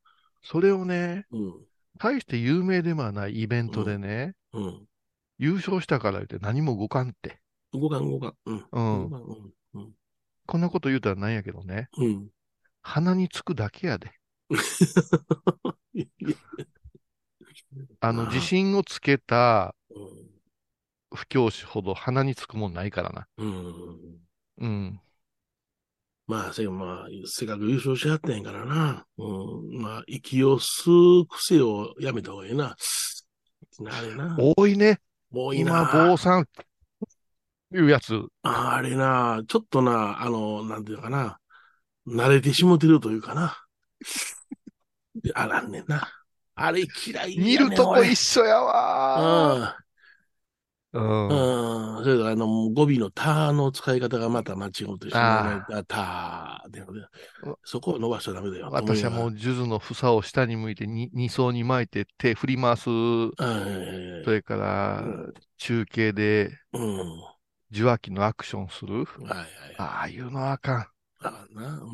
[0.49, 1.55] それをね、うん。
[1.99, 4.87] 大して有名でもないイベントでね、うん。
[5.39, 7.41] 優勝したから言って何も動かんって。
[7.73, 8.35] 動かん動かん。
[8.47, 9.11] うん。
[9.75, 9.93] うん。
[10.47, 12.29] こんなこと言うたらなんやけどね、うん。
[12.81, 14.13] 鼻につくだけやで。
[17.99, 20.31] あの、自信をつけたうん。
[21.13, 23.27] 不教師ほど鼻につくもんないからな。
[23.39, 24.21] うん。
[24.59, 25.01] うん。
[26.27, 29.07] まあ、せやまあ、せっかく優勝しはってんからな。
[29.17, 29.81] うん。
[29.81, 32.77] まあ、息を吸う癖をやめた方がいいな。
[33.89, 34.37] あれな。
[34.39, 35.01] 多いね。
[35.31, 35.89] もういいな。
[35.93, 36.47] 今、坊さん、
[37.75, 38.21] いうやつ。
[38.43, 41.39] ああれな、ちょっとな、あの、なんていうかな。
[42.09, 43.57] 慣れてしもてるというかな。
[45.23, 46.09] であらんねんな。
[46.55, 49.86] あれ嫌い見るとこ俺一緒やわうー。
[50.97, 51.29] うん。
[51.29, 51.97] ん。
[51.99, 52.05] うん。
[52.05, 55.83] それから、あの、語尾のたの使い方がまた間違ってしまうね。
[55.89, 56.83] たで、
[57.65, 58.69] そこを伸ばしちゃダメだよ。
[58.71, 62.85] 私はもう、数珠の房を下に向いて、に二層に巻いて手振り回す。
[62.85, 65.05] それから、
[65.59, 67.37] 中継でうん。
[67.71, 69.05] 受話器のアクションする。
[69.05, 69.49] はいはい。
[69.79, 70.87] ああいうのはあかん。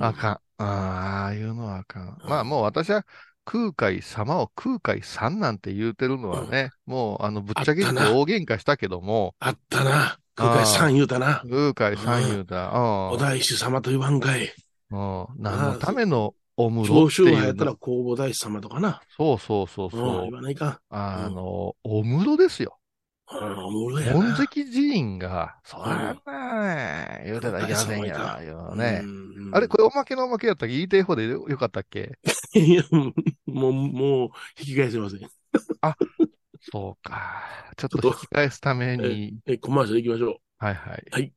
[0.00, 0.40] あかん。
[0.58, 3.04] ああいうのはあかんまあもう私は
[3.44, 7.90] 空海様を空海さんなんて言うてるのはね、もうあのぶっちゃけ大
[8.24, 10.18] 喧嘩したけども、あったな。
[10.34, 11.42] 空海さん言うたな。
[11.48, 12.72] 空海さん言うた。
[13.10, 14.52] お大師様と言わんかい。
[14.90, 15.20] うん。
[15.20, 15.26] うん。
[15.38, 17.76] 何のためのお室長っていう州派やったらの。
[17.80, 19.00] 弘法大師様とかな。
[19.16, 20.32] そうそうそううん、そう言。
[20.32, 20.80] わないか。
[20.90, 22.78] あの、お室ですよ。
[23.40, 24.22] うん、おもろいやな。
[24.22, 28.06] 本石寺院が、そらな、言うてたらいけませんよ。
[28.06, 29.00] よね。
[29.04, 32.18] うんあれ、これおまけのおまけやったっけ言いたい方でよよかったっけ？
[32.54, 33.12] いや、も
[33.68, 35.20] う、もう、引き返せません。
[36.72, 37.42] そうか。
[37.76, 40.64] ちょっと引き返すために、え、コマーシャル行きましょう。
[40.64, 41.06] はいはい。
[41.10, 41.32] はい。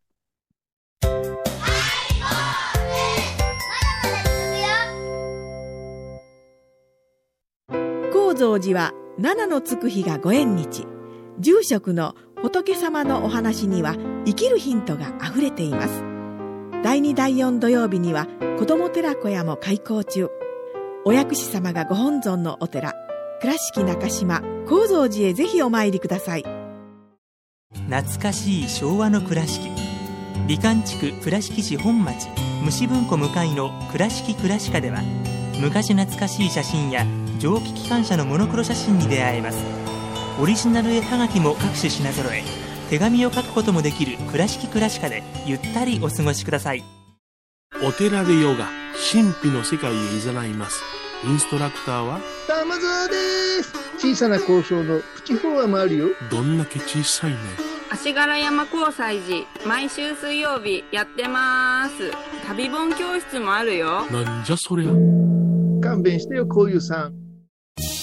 [8.13, 10.85] 高蔵寺は七のつく日がご縁日
[11.39, 13.95] 住職の仏様のお話には
[14.25, 16.03] 生きるヒントがあふれています。
[16.83, 20.29] 第2第4土曜日には子ども寺小屋も開校中。
[21.03, 22.93] お薬師様がご本尊のお寺
[23.41, 26.45] 倉敷中島・高蔵寺へぜひお参りください。
[27.89, 29.69] 懐かしい昭和の倉敷。
[30.47, 32.27] 美観地区倉敷市本町
[32.63, 35.01] 虫文庫向かいの「倉敷倉歯科」では
[35.59, 37.05] 昔懐かしい写真や
[37.39, 39.84] 蒸気機関車のモノクロ写真に出会えます。
[40.37, 42.43] オリジナル絵はがきも各種品揃え。
[42.89, 46.83] 手紙を書くこともできる「倉敷倉歯科」でゆったりお過ごしください。
[47.81, 48.67] お寺でヨガ。
[49.11, 50.81] 神秘の世界へ誘います。
[51.25, 52.19] インストラクターは？
[52.47, 53.73] 玉沢です。
[53.97, 56.07] 小さな交渉のプチフォアもあるよ。
[56.29, 57.37] どんだけ小さいね。
[57.89, 62.11] 足柄山交際時毎週水曜日やってます。
[62.45, 64.05] 旅本教室もあるよ。
[64.11, 64.91] なんじゃそりゃ。
[65.81, 67.13] 勘弁してよこういうさん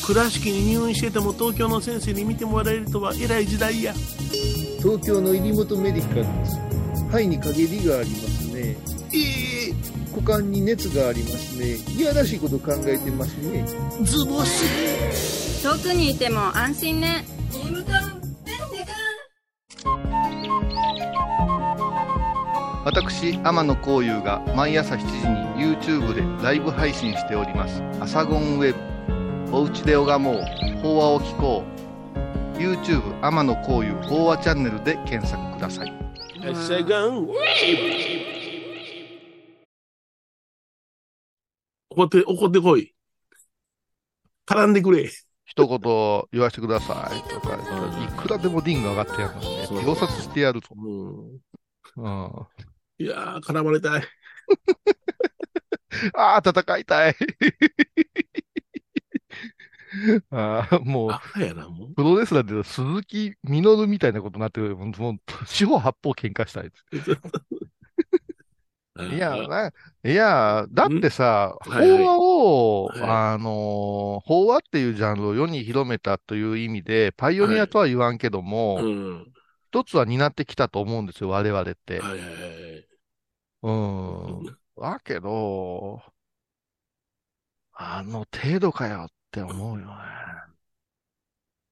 [0.05, 3.95] 倉敷に入院してても東京の先生に見てもらえるとは偉い時代や。
[4.79, 6.59] 東京の入本メディカルです。
[7.09, 8.77] 肺に陰りがありますね。
[9.15, 11.77] ええ股間に熱がありますね。
[11.97, 13.65] いやらしいこと考えてますね。
[14.03, 17.25] ズボス遠くにいても安心ね。
[22.85, 27.81] 私、天野幸雄が毎朝7時に YouTube でライブ配信しております。
[28.01, 28.92] アサゴンウェブ。
[29.55, 30.37] おうちで拝もう。
[30.81, 31.63] 法話を聞こ
[32.57, 32.59] う。
[32.59, 35.93] YouTube 天野幸雄法話チャンネルで検索ください。
[36.67, 37.29] セガン
[41.91, 42.95] 怒って、怒ってこい。
[44.47, 45.11] 絡んでくれ。
[45.45, 45.79] 一言
[46.33, 47.59] 言わせてくださいとか、
[48.03, 49.69] いくらでもディンが上がってやるのね。
[49.87, 50.69] 秒殺してやるぞ。
[50.75, 51.39] うん。
[51.97, 52.47] うん、
[52.99, 54.03] いやー、絡まれたい。
[56.17, 57.17] ああ、戦いたい。
[60.31, 61.95] ああ、もうやな、もう。
[61.95, 64.77] プロレスラーで鈴木みのるみたいなことになってる。
[64.77, 64.91] もう、
[65.47, 66.73] 四方八方喧嘩したい。
[69.15, 69.73] いや、な、
[70.05, 79.33] いや、だってさ、法話を、はいあのー、法話っていうジャンルを世に広めたという意味で、パイオニアとは言わんけども、うん。
[79.71, 82.01] 一つは担ってきたと思うんですよ、我々って。
[82.01, 82.87] はいはいはい。
[83.63, 83.73] う
[84.43, 84.45] ん。
[84.79, 86.03] だけど、
[87.73, 89.93] あの程度かよって思うよね。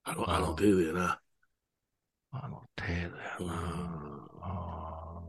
[0.03, 1.21] あの、あの程度やな。
[2.33, 4.29] あの程度やな。
[4.41, 5.23] あ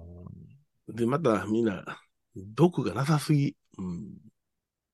[0.89, 1.83] で、またみんな、
[2.35, 3.55] 毒がなさすぎ。
[3.77, 3.95] うん。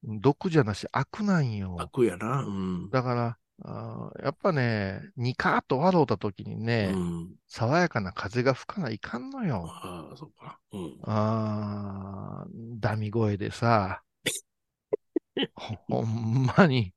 [0.06, 1.76] ー毒じゃなし悪なんよ。
[1.78, 2.44] 悪やな。
[2.44, 2.90] うん。
[2.90, 7.36] だから、あーやっぱね、ニカーッと笑うた時にね、うん。
[7.48, 9.66] 爽やかな風が吹かないかんのよ。
[9.68, 10.60] ああ、そっか。
[10.72, 11.00] うん。
[11.04, 14.02] あーダミ声でさ、
[15.56, 16.94] ほ ほんまに。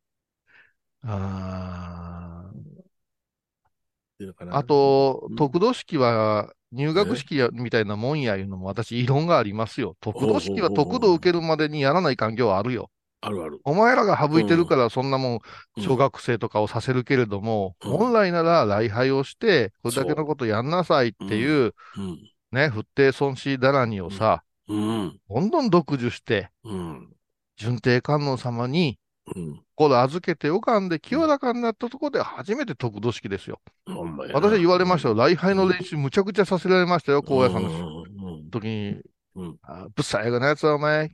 [1.02, 9.96] あっていうのかなーあ、とうん、得度式は入学式やみたいなもんやいうのも私異論がありますよ。
[10.00, 12.90] 得度式はほうほうほうほう得度を受けるまでにやらない環境はあるよ。
[13.22, 13.60] あるある。
[13.64, 15.38] お前らが省いてるからそんなもん
[15.76, 22.18] うん小学生とかをさせるけれども、うん本来なら礼拝をして、これだけのことやんなさいっていう、うん。
[22.52, 25.18] ね、不定損失だらにをさ、うん。
[25.28, 27.12] どんどん読受して、うん。
[27.56, 28.98] 順帝観音様に、
[29.36, 29.60] うん。
[29.74, 33.60] これ預けて拝んで清らかになったところで初めて得度式ですよ。
[33.86, 34.16] ほん。
[34.16, 35.14] 私は言われましたよ。
[35.14, 39.02] 礼拝の練習むちゃくちゃさせられましたよ、高野さんのの時に。
[39.34, 39.56] ぶ
[40.00, 41.10] っさいがなやつはお前、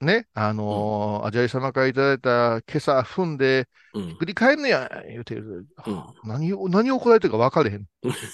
[0.00, 4.14] ね、あのー、アジャイ様からいただいた今朝踏んで、うん。
[4.16, 5.66] 振り返んねや、言うてる。
[5.86, 7.86] うん何を、何を怒られてるか分かれへん。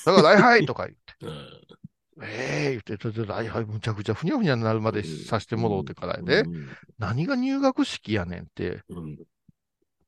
[0.05, 1.77] だから礼拝とか言って。
[2.17, 9.19] うんええ言って、ちょっと礼拝むちゃくちゃふにゃふにゃになるまでさしてもろうてからやで、うん何が入学式やねんって、うん。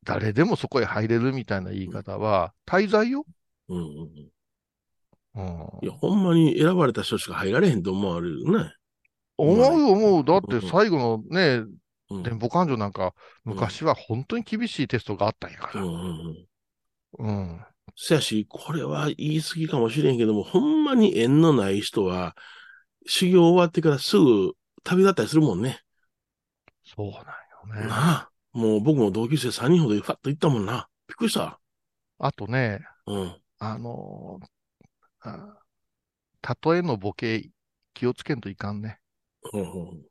[0.05, 3.25] 誰でもそこへ入れるみたいな言い方は、滞在よ。
[3.69, 3.87] うんうん。
[5.35, 5.79] うん。
[5.83, 8.73] いや、ほんまに選ばれた人しか入られへんと思われるね。
[9.37, 10.25] 思う思う。
[10.25, 11.65] だってうん最後のね、
[12.11, 12.23] うん。
[12.23, 13.15] 電報感情なんか、
[13.45, 15.83] 昔は本当に厳しいテストがあったんやから。
[15.83, 16.47] うんうん
[17.19, 17.61] うん。
[17.97, 18.05] うん。
[18.07, 22.37] せやし、これは言い過ぎかもしれんけども、ほんまに縁のない人は、
[23.07, 25.81] 修行終わってからすぐ旅立ったりするもんね。
[26.85, 27.89] そうなんよね。
[27.89, 28.31] なあ。
[28.53, 30.89] もう僕も同級生3人ほどファッと行ったもんな。
[31.09, 31.61] びっくりした。
[32.19, 33.41] あとね、うん。
[33.59, 34.47] あのー
[35.21, 35.59] あ
[36.63, 37.51] 例えのボケ
[37.95, 39.01] 気をつけんといかんね。
[39.53, 40.05] うんうん。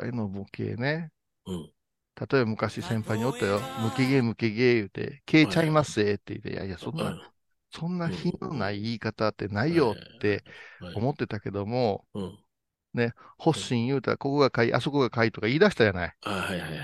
[0.00, 1.12] 例えのボケね。
[1.46, 1.72] うん。
[2.18, 3.60] 例えば昔先輩におったよ。
[3.82, 7.32] 無けげ無けげ言うて、消えちゃいますぜって言って、いやいや、そんな、
[7.70, 10.42] そんな品のない言い方ってないよって
[10.80, 12.38] はい思ってたけども、うん。
[13.38, 16.14] 発信言うたら、ここが買い、あそこが買いとか言い出したじゃない。
[16.22, 16.80] あはいはいはい。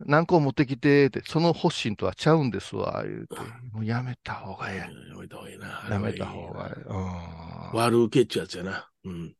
[0.00, 3.36] 何個持ってきてって、その発信とはちゃうんですわ、言うて。
[3.72, 5.84] もうやめた方がえやめた方がいいな。
[5.88, 5.92] え。
[5.92, 6.82] やめた方がええ。
[6.82, 7.78] うん。
[7.78, 8.88] 悪受けっちゅうやつやな。
[9.04, 9.34] うん。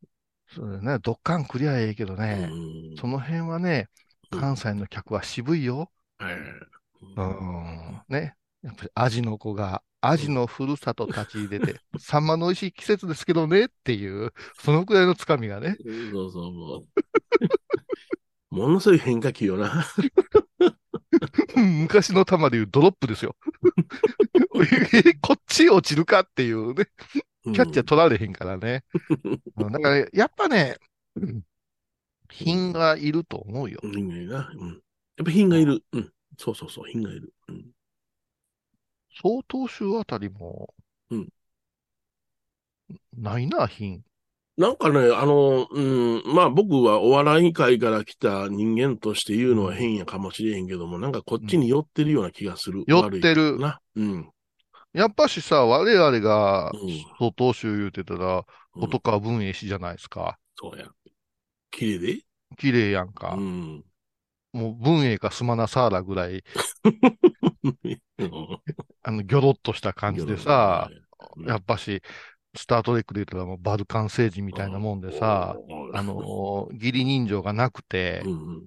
[0.48, 0.98] そうだよね。
[0.98, 2.48] ドッカンクリアええけどね。
[2.50, 5.90] うんその辺はね、うん関西の客は渋いよ。
[6.18, 6.34] はい。
[7.16, 8.02] うん。
[8.08, 8.34] ね。
[8.62, 15.76] やっぱり味の子がアジのふるさと立ち入れて、 サンマの美味しい季節ですけどねっていう、そのくらいのつかみがね。
[16.12, 16.86] そうそう、もう。
[18.50, 19.86] ものすごい変化球よな。
[21.56, 23.36] 昔の球でいうドロップですよ。
[25.20, 26.86] こっち落ちるかっていうね。
[27.44, 28.84] キャッチャー取られへんからね。
[29.56, 30.76] うんだから、やっぱね、
[31.16, 31.42] うん
[32.30, 33.80] 品がいると思うよ。
[33.82, 34.50] 品がいるな。
[34.54, 34.68] うん。
[34.68, 34.78] やっ
[35.24, 35.82] ぱ品がいる。
[35.92, 36.12] うん。
[36.38, 37.32] そうそうそう、品がいる。
[37.48, 37.66] うん。
[39.22, 40.72] 総統集あたりも、
[41.10, 41.28] うん
[43.16, 44.02] ないな、品。
[44.56, 52.84] なんかね、あの、うん、まあ僕はお笑い界から来た人間として言うのは変やかもしれへんけども、なんかこっちに寄ってるような気がする。
[52.86, 53.80] 寄ってるな。
[53.96, 54.30] うん。
[54.92, 58.42] やっぱしさ、我々がうん総統集言うてたら、うん
[58.74, 60.38] 元川文英氏じゃないですか。
[60.54, 60.86] そうや。
[61.70, 62.22] 綺麗で？
[62.58, 63.34] 綺麗やんか。
[63.34, 63.84] うん。
[64.52, 66.42] もう文英かスマナサーラぐらい、
[68.18, 68.60] うん
[69.02, 71.00] あの、ギョロッとした感じでさ、うん
[71.46, 72.02] やっぱし、
[72.56, 78.62] スタートレックで言ったらもうバルカン星人みたいなもんでさ、うんあのー、義理人情がなくてう、んうんうん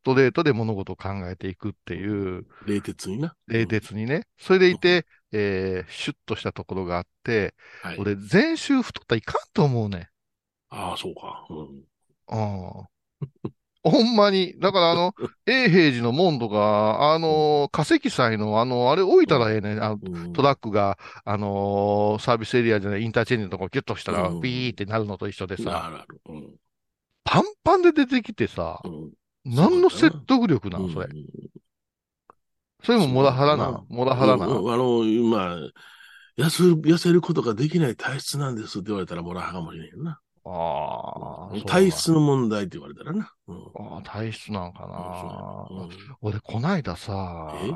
[0.00, 3.34] ストレートで物事を考えていくっていう、冷徹にな。
[3.46, 4.26] 冷徹にね。
[4.38, 7.98] それでいて、えー、シュッとしたところがあって、はい。
[7.98, 10.08] 俺、全周太ったらいかんと思うね。
[10.70, 11.46] ああ、そうか。
[11.50, 11.82] うん。
[12.30, 12.88] うん。
[13.84, 14.58] ほんまに。
[14.58, 15.14] だからあの、
[15.46, 19.82] 永平寺の門とか、あの、化石祭の、あの、あれ置いたらええねん。
[19.82, 26.20] あのうんトラックが、あのーサービスエリアじゃない、インターチェンジのとこギュッとしたら、うんビーってなるのと一緒であさ、るある。
[26.28, 26.54] うん
[27.24, 29.10] パンパンで出てきてさ、うん
[29.44, 31.08] 何の説得力なの、それ。
[32.82, 33.82] それもモラハラな。
[33.88, 34.46] モラハラな。
[34.46, 35.56] うんうんあの、今、
[36.36, 40.20] 痩せる、痩せることができない体質なんですって言われたらモラハラかもしれんよな。
[40.44, 43.32] ああ、体質の問題って言われたらな。
[43.48, 43.56] うん。
[43.76, 45.66] ああ、体質なんかな。
[45.70, 45.88] うん
[46.20, 47.70] 俺、こないださえ、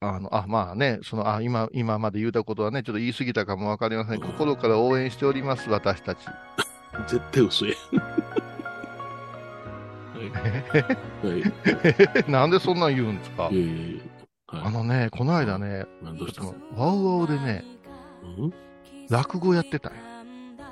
[0.00, 4.20] あの、あ、まあね、その、あ、今、今まで言うたことはね、ちょっと言い過ぎたかもわかりません。
[4.20, 6.26] 心から応援しております、私たち。
[7.08, 7.74] 絶対嘘や。
[11.22, 11.32] は
[12.26, 12.28] い。
[12.30, 13.48] なんでそんなん言うんですか？
[13.50, 14.00] い
[14.48, 15.86] あのね、この間ね、
[16.76, 17.64] ワウワウでね、
[18.22, 18.52] うん？
[19.10, 19.98] 落語やってたんよ。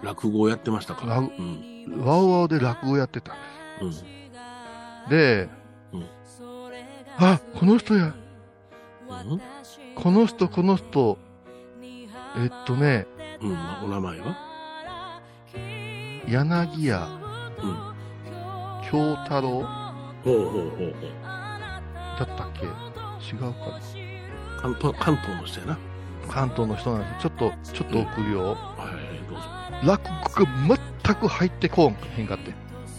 [0.03, 1.07] 落語やってましたか？
[1.07, 2.05] 落うん。
[2.05, 3.37] ワウワウで落語やってたん
[3.83, 3.91] うん。
[3.91, 4.05] です。
[5.11, 5.49] で、
[5.93, 6.07] うん
[7.19, 8.15] あ、この人や、
[9.09, 9.41] うん？
[9.95, 11.19] この人、この人、
[12.39, 13.07] えっとね、
[13.41, 13.57] うん。
[13.85, 14.37] お名前は？
[16.27, 16.93] 柳家
[17.63, 17.93] うん。
[18.91, 19.51] 京太郎
[20.25, 20.95] ほうほうほうほう。
[22.19, 22.65] だったっけ？
[22.65, 22.69] 違
[23.37, 23.81] うか
[24.61, 25.79] 関東、関東の人やな。
[26.33, 28.55] な関東の人なんですちょっと、ちょっと送るよ。
[28.55, 29.63] はい、どうぞ。
[29.85, 32.55] 落語が全く入ってこんへんかって。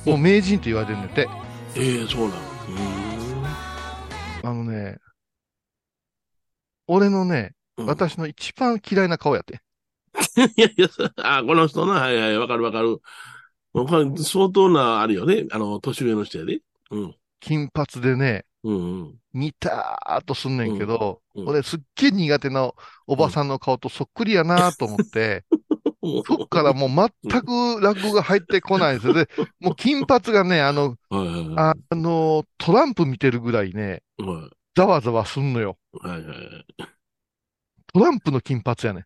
[0.09, 1.27] もう名人って言われてんねんて。
[1.75, 2.41] ええそうなの。
[2.41, 2.43] う
[4.43, 4.97] あのね、
[6.87, 7.85] 俺のね、ーん。
[7.85, 9.61] 私の一番嫌いな顔やって。
[10.55, 13.01] いやいや、あ、この人な、はいはい、わかるわかる。
[13.73, 15.45] もうこれ相当な、あるよね。
[15.51, 16.59] あの、年上の人やで。
[16.91, 17.15] うん。
[17.39, 19.15] 金髪でね、うんうん。
[19.33, 22.71] にたーっとすんねんけど、うんうん俺すっげえ苦手な
[23.07, 25.43] おばさんの顔とそっくりやなと思って、
[26.27, 29.13] そっからもう全く落語が入ってこないんですよ。
[29.13, 29.27] で、
[29.59, 31.57] もう金髪がね、あの、はいはいはい。
[31.57, 35.77] ああの、トランプ見てるぐらいね、はざわざわすんのよ。
[36.03, 36.65] いはいはい。
[37.93, 39.05] トランプの金髪やね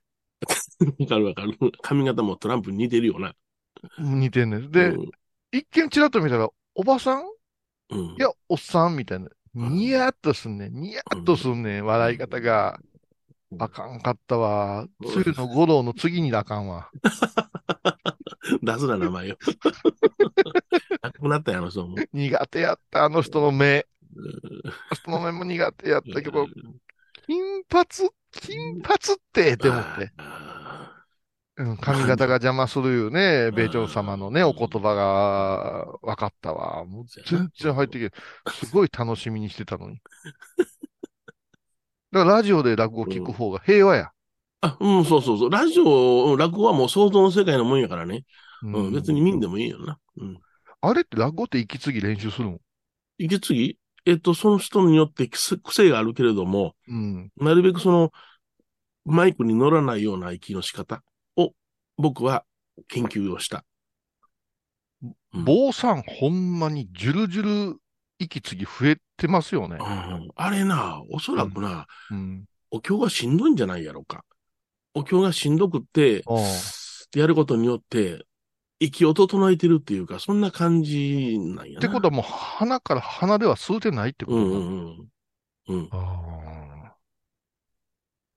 [1.00, 1.58] わかるわかる。
[1.82, 3.34] 髪型もトランプに似てるよな。
[4.04, 4.20] ん。
[4.20, 4.72] 似てんねん。
[4.72, 5.12] で、うん
[5.50, 7.24] 一見ちらっと見たら、おばさん？
[7.92, 8.00] うん。
[8.00, 9.30] いや、おっさんみたいな。
[9.54, 10.74] ニヤッとすんねん。
[10.74, 11.86] ニヤッとすんねん。
[11.86, 12.80] 笑い方が。
[13.60, 14.88] あかんかったわ。
[15.06, 16.90] つゆの五郎の次にあかんわ。
[18.62, 19.38] 出すな、名前よ。
[21.02, 21.98] 赤くなったやろ、そうも。
[22.12, 23.88] 苦手やった、あの人の目。
[24.04, 26.48] あの人の目も苦手やったけど、
[27.26, 27.86] 金髪
[28.32, 30.12] 金髪って、って思って。
[31.58, 33.52] 髪型が邪魔するよね。
[33.52, 36.86] 米朝様のね、お言葉が分かったわ。
[36.86, 38.16] もう全然入ってきて、
[38.66, 40.00] すごい楽しみにしてたのに。
[42.12, 44.12] だからラジオで落語聞く方が平和や。
[44.62, 45.50] あ、うん、そうそうそう。
[45.50, 48.24] ラジオ、うん落語はもう想像の世界のもんやからね。
[48.64, 49.98] ううん、別に見んでもいいよな。
[50.18, 50.38] うん。
[50.82, 52.60] あれって落語って息継ぎ練習するの？
[53.18, 53.78] 息継ぎ？
[54.06, 57.30] えっと、その人によって癖癖があるけれども、うん。
[57.38, 58.12] なるべくその、
[59.06, 61.00] マイクに乗らないような息の仕方を、
[61.98, 62.46] 僕は
[62.88, 63.58] 研究をした。
[63.58, 63.68] うん
[65.34, 67.80] 坊さん、ほんまにジュルジュル
[68.18, 69.84] 息継ぎ増えてますよねう。
[69.84, 72.46] ん、あれな、おそらくな、うん。
[72.72, 74.26] お経がしんどいんじゃないやろうか。
[74.94, 76.24] お経がしんどくって、
[77.16, 78.26] やることによって、
[78.80, 81.80] 息を整えてるっていうか、そんな感じなんやな。
[81.80, 85.10] ってことはもう鼻から鼻では吸うてないってことうんうん
[85.68, 85.80] うん。
[85.80, 85.90] うん。
[85.92, 86.94] あ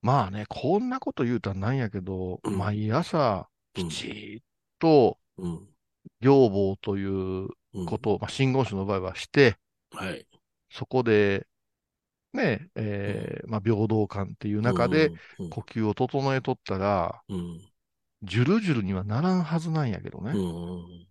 [0.03, 4.45] まあね、こんなこと言うたらなんやけど、うん毎朝、うんきちっ
[4.79, 5.68] と、うん。
[6.21, 9.57] 養母といううんことを、まあ、真言宗の場合はして、
[9.93, 10.27] はい。
[10.71, 11.47] そこで、
[12.33, 17.61] ね、えーまあ、平等感っていう中で、うん、呼吸を整えとったら、うん。
[18.23, 20.33] ジュルジュルにはならんはずなんやけどね。
[20.33, 21.07] うん。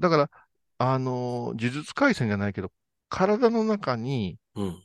[0.00, 0.30] だから、
[0.78, 2.70] あのー呪術廻戦じゃないけど、
[3.08, 4.84] 体の中にうん。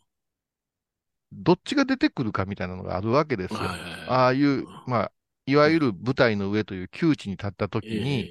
[1.31, 3.59] どっちが出てくるかみたいなのがあるわけですよ。
[4.07, 5.11] ああいう、まあ、
[5.49, 8.29] いわゆる舞台の上という窮地に立った時に、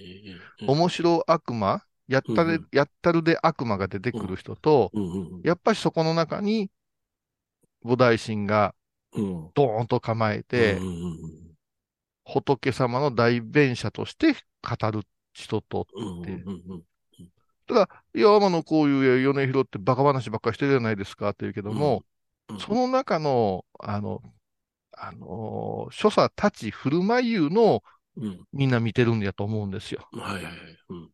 [0.60, 4.92] ええ面白悪魔、やったれ、やったるで悪魔が出てくる人と、
[5.44, 6.70] やっぱりそこの中に、
[7.84, 8.74] 菩提心が
[9.12, 9.50] うん。
[9.54, 10.78] ドーンと構えて、
[12.24, 15.02] 仏様の代弁者として語る
[15.32, 16.04] 人と、う。
[16.04, 16.82] んうんうん
[17.74, 22.02] だいや、天野こういう米広ってバカ話ばっかりしてるじゃないですかって言うけども、
[22.48, 22.60] うん。
[22.60, 24.22] その中の、あの、
[25.00, 27.82] あのー所作立ち振る舞いいうのを
[28.16, 28.46] うん。
[28.52, 30.08] みんな見てるんやと思うんですよ。
[30.12, 30.54] はいはいはい。
[30.88, 31.10] うん。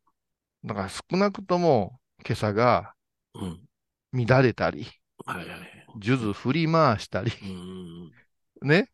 [0.64, 2.94] だから少なくとも今朝が
[3.34, 3.60] うん。
[4.26, 4.86] 乱れたり、
[5.26, 5.58] はいはい。
[6.00, 8.68] 数珠振り回したり、うん。
[8.68, 8.88] ね、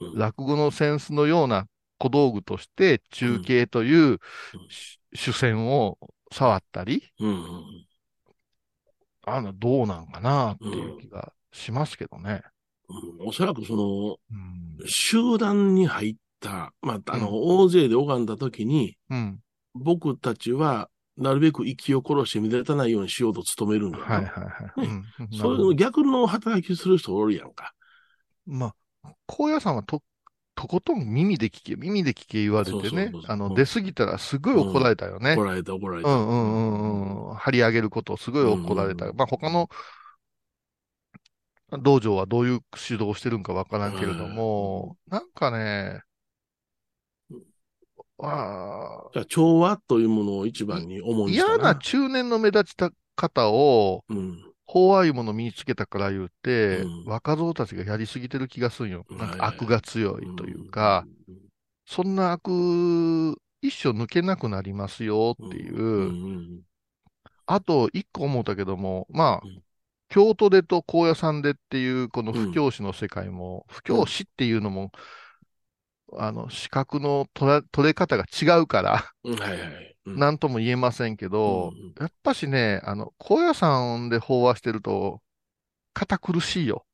[0.00, 1.66] うん落語の扇子のような
[1.98, 4.18] 小道具として中継という
[4.68, 5.98] し主戦を
[6.32, 7.02] 触ったり。
[9.26, 12.42] あの、どうなんかなっていう気がしますけどね。
[12.88, 14.86] うんおそらくその、うん。
[14.86, 19.40] 集団に入った、まあ、あの、う大勢で拝んだ時に、うん。
[19.74, 23.98] 僕たちは、なるべく息を殺して乱れたないようにしようと努めるんだ。
[23.98, 24.86] はいはいはい。
[24.86, 25.04] うん
[25.36, 27.74] そういうの逆の働きする人おるやんか。
[28.46, 28.72] ま
[29.02, 30.02] あ、高野山はと、
[30.54, 35.34] とことん耳で聞け、耳で聞け言われてねあの、うん出過ぎたらすごい怒られたよね。
[35.34, 36.08] 怒られた怒られた。
[36.08, 37.34] うんうんうんうん。
[37.34, 39.06] 張り上げることをすごい怒られた。
[39.06, 39.68] うんまあ他の
[41.70, 42.60] 道場はどういう
[42.90, 46.02] 指導をしてるんかわからんけれども、なんかね、
[48.20, 51.76] ああ調和というものを一番に思ーいした嫌な。
[51.76, 54.44] 中年の目立ちた方を、うん。
[54.70, 57.04] 法愛ものを身につけたから言って、うん。
[57.06, 59.04] 若造たちがやりすぎてる気がするんよ。
[59.10, 61.36] なんか悪が強いというか、うん、
[61.86, 65.76] そんな悪、一生抜けなくなりますよっていう。
[65.76, 66.60] うんうん。
[67.46, 69.62] あと、一個思ったけども、まあ、うん
[70.08, 74.92] 京都でと高野山でっていう、このうん布教師の世界も、布教師っていうのも、
[76.14, 79.36] あの、資格の取れ方が違うから、うん。
[79.38, 79.96] はいはい。
[80.06, 85.20] うんなんとも言えませんけど、うんやっぱしね、あの、高野山で法話してると、
[85.94, 86.86] 堅苦しいよ。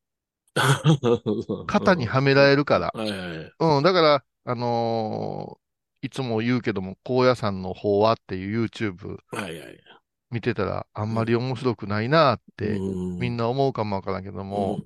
[1.66, 2.92] 肩にはめられるから。
[2.94, 3.52] はいはい。
[3.60, 5.64] うん、だから、あのー
[6.02, 9.93] いつも言うけども、高野山の法話っていう YouTube はいはい。
[10.30, 14.80] 見てたら、あんまり面白くないなって、うんみんな思うかもわからんけども、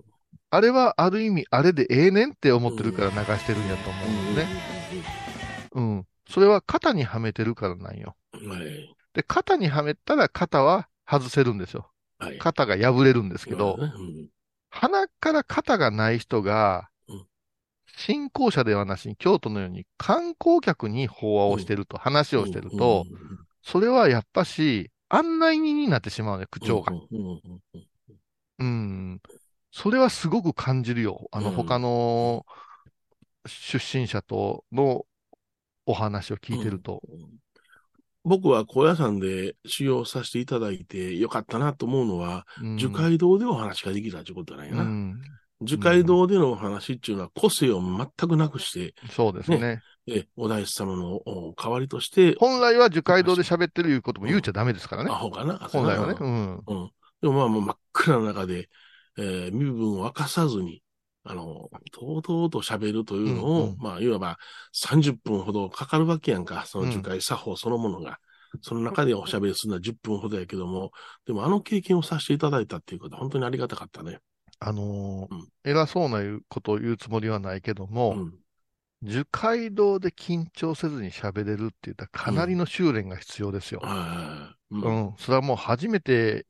[0.51, 4.47] あれはある意味、あれでええねんって思ってるから流してるんやと思うんね。
[5.73, 6.07] うん。
[6.29, 8.17] それは肩にはめてるからなんよ。
[8.33, 8.51] うん。
[8.51, 8.97] はい。
[9.15, 11.91] で、肩にはめたら肩は外せるんですよ。
[12.19, 12.39] はい。
[12.39, 14.29] 肩が破れるんですけど、うん
[14.71, 17.27] 鼻から肩がない人がうん、
[17.97, 23.07] 信仰者ではなしに京都のように観光客に法話をしてると、話をしてると、
[23.63, 26.93] それはやっぱし案内人になってしまうね、口調が。
[28.59, 29.21] うん。
[29.71, 31.29] それはすごく感じるよ。
[31.33, 32.45] あの、うん他の
[33.47, 35.07] 出身者との
[35.87, 37.01] お話を聞いてると。
[38.25, 44.83] 僕は高野山で修行させていただいてよかったなと思うのは、うん樹海道でお話ができたということなんやな。
[44.83, 45.23] うん。
[45.63, 49.83] 樹海道でのお話っていうのは個性を全くなくして、そうですね。
[50.07, 55.17] えお大師様のお代わりとして、本来は樹海道で喋ってるいうことも言うちゃダメですからねア。
[55.17, 55.59] ホかな。
[55.59, 56.17] 本来はね。
[56.19, 56.63] ううんん。
[56.67, 56.91] うん。
[57.21, 58.69] でもまあもう真っ暗な中で、
[59.19, 60.83] えー身分を明かさずに、
[61.25, 64.39] あの、とうとうと喋るというのを、うんうんまあ、いわば
[64.73, 68.19] 30分ほどかかるわけやんか、その樹海作法そのものが。
[68.63, 70.91] その中でおしゃべりするのは10分ほどやけども、
[71.27, 74.21] でもあの経験をさせていただいたっていうことは本当にありがたかったね。
[74.61, 78.39] あのーうん偉そうなことを言うつもりはないけどうも、ん。
[79.03, 83.87] 樹海道で緊張せずに喋れるって言ったらかなりの修練が必要ですよ。
[83.87, 84.75] はい。
[84.83, 84.89] う。
[84.89, 85.17] うんん。
[85.19, 86.47] それはもう初めて、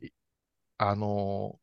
[0.78, 1.60] あのー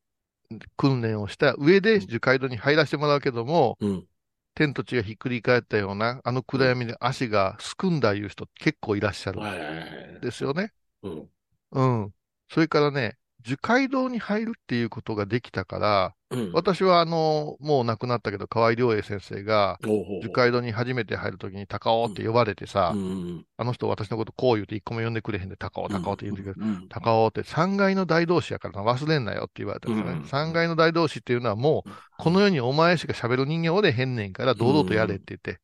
[0.77, 4.07] 訓練をした上で樹海道に入らせてもらうけども、うん。
[4.55, 10.21] 天と地がひっくり返ったような、あの暗闇で足がすくんだいう人結構いらっしゃるん。
[10.21, 10.73] ですよね。
[11.03, 11.29] うん。
[11.71, 12.13] うん。
[12.49, 16.51] それからね、樹海道に入るっていうことができたから、うん。
[16.53, 19.77] 私はあの、もう亡くなったけど、河合良栄先生が、
[20.23, 23.45] 樹海道に初めて入るときに高尾って呼ばれてさ、うん。
[23.57, 26.87] あの人私のことこう言うて一個も呼んでくれへんで、高尾、高尾って言うんだけど、うん。
[26.89, 30.19] 高尾って3階の大同士やからな忘れんなよって言われたんですよね。
[30.23, 35.59] うん3階の大同士っていうのはもう、この世にお前しか喋る人間おれへんねんから、堂々とやれって言って。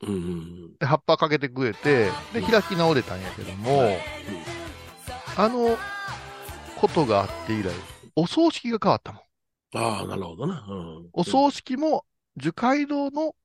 [0.79, 3.97] で、葉っぱかけてくれて、で、開き直れたんやけども、
[5.35, 5.77] あの
[6.81, 7.73] ことがあって以来、
[8.15, 9.21] お葬式が変わったもん。
[9.73, 10.65] ああ、なるほどな。
[10.67, 10.73] う
[11.03, 11.09] ん。
[11.13, 12.05] お葬式も
[12.37, 13.35] 樹海道の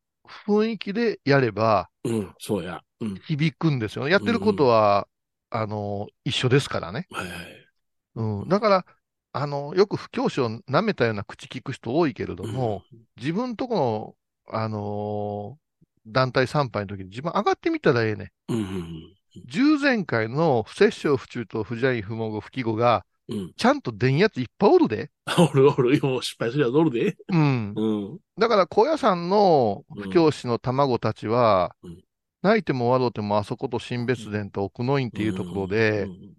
[0.46, 2.80] 雰囲気でやればうん、そうや。
[3.00, 3.14] うん。
[3.26, 4.10] 響くんですよね。
[4.10, 5.06] やってることは、
[5.50, 7.06] あの、一緒ですからね。
[7.10, 7.66] はいはい。
[8.14, 8.48] うん。
[8.48, 8.86] だから、
[9.32, 12.84] あの、よく不教師を舐めたような口聞く人多いけれども、
[13.16, 14.16] 自分とこの、
[14.58, 15.66] あのー
[16.08, 18.54] 団体参拝の時に自分上がってみたらええねん。
[18.54, 18.60] うん。
[18.60, 19.16] うん。
[19.44, 23.52] 従前回の不摂生不中と不邪意不毛語不記号が、うん。
[23.56, 25.10] ちゃんと出んやついっぱいおるで。
[25.38, 27.16] おるおる、もう失敗するやつおるで。
[27.28, 27.72] うん。
[27.74, 28.18] うん。
[28.38, 32.02] だから、高野山の不教師の卵たちは、うん
[32.42, 36.36] 泣いても笑うてもあそこと新別殿と奥の院っていうところで、うん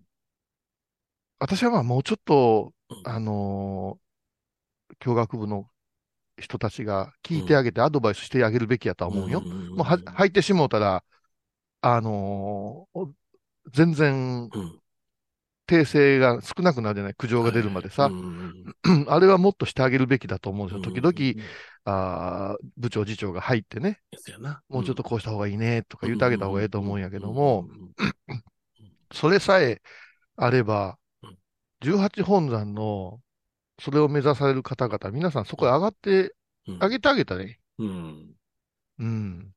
[1.40, 4.08] 私はまあもうちょっと、うんあのー
[5.00, 5.70] 教学部の
[6.40, 9.42] 人たちが聞いてあげてアドバイスしてあげるべきやとは思うよ。
[9.42, 11.04] んもうは入ってしもうたら、
[11.82, 13.12] あのー
[13.74, 14.82] 全然うん
[15.68, 18.12] 訂正が少なくなるじゃない、苦情が出るまでさう。
[18.12, 18.76] ん
[19.08, 20.82] あれはもっとしてあげるべきだと思うんですよ。
[20.82, 21.44] 時々、うん
[21.90, 24.02] あー部長、次長が入ってね、
[24.70, 27.68] もうちょっとこうした方がいいねとか言ってあげた方がいいと思うんやけども、
[28.28, 28.44] うん、
[29.14, 29.82] それさえ
[30.36, 31.38] あればうん、
[31.82, 33.20] 18本山の
[33.80, 36.34] それを目指される方々、皆さんそこへ上がって
[36.68, 37.60] うんあげてあげたね。
[37.80, 38.32] うん。
[39.00, 39.52] うん。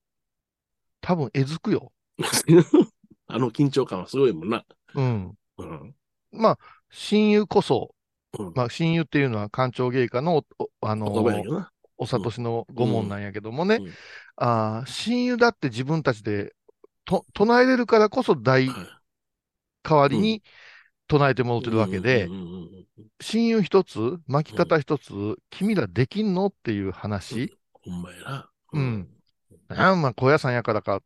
[1.01, 1.93] 多分、えずくよ。
[3.27, 4.65] あの緊張感はすごいもんな。
[4.95, 5.35] うん。
[5.59, 5.95] うん。
[6.33, 6.59] まあ、
[6.91, 7.95] 親友こそ、
[8.39, 8.53] うん。
[8.55, 10.45] まあ、親友っていうのは官庁芸家の
[10.81, 11.70] あの言葉やけどな。
[11.99, 13.93] お諭しの御門なんやけどもね、うん。
[14.37, 16.55] あー親友だって自分たちで
[17.05, 18.76] と唱えれるからこそ大はい。
[19.83, 20.43] 代わりに
[21.09, 22.28] 唱えてもらってるわけで
[23.20, 25.11] 親友一つ、巻き方一つ、
[25.51, 27.53] 君らできんのっていう話。
[27.72, 28.51] ほんまやな。
[28.72, 29.09] うん。
[29.68, 31.01] あまあ、高野山やからか、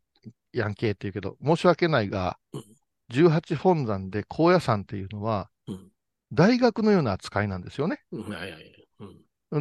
[0.52, 2.64] やんけって言うけど、申し訳ないがうん、
[3.10, 5.90] 18本山で高野山っていうのはうん、
[6.32, 8.00] 大学のような扱いなんですよね。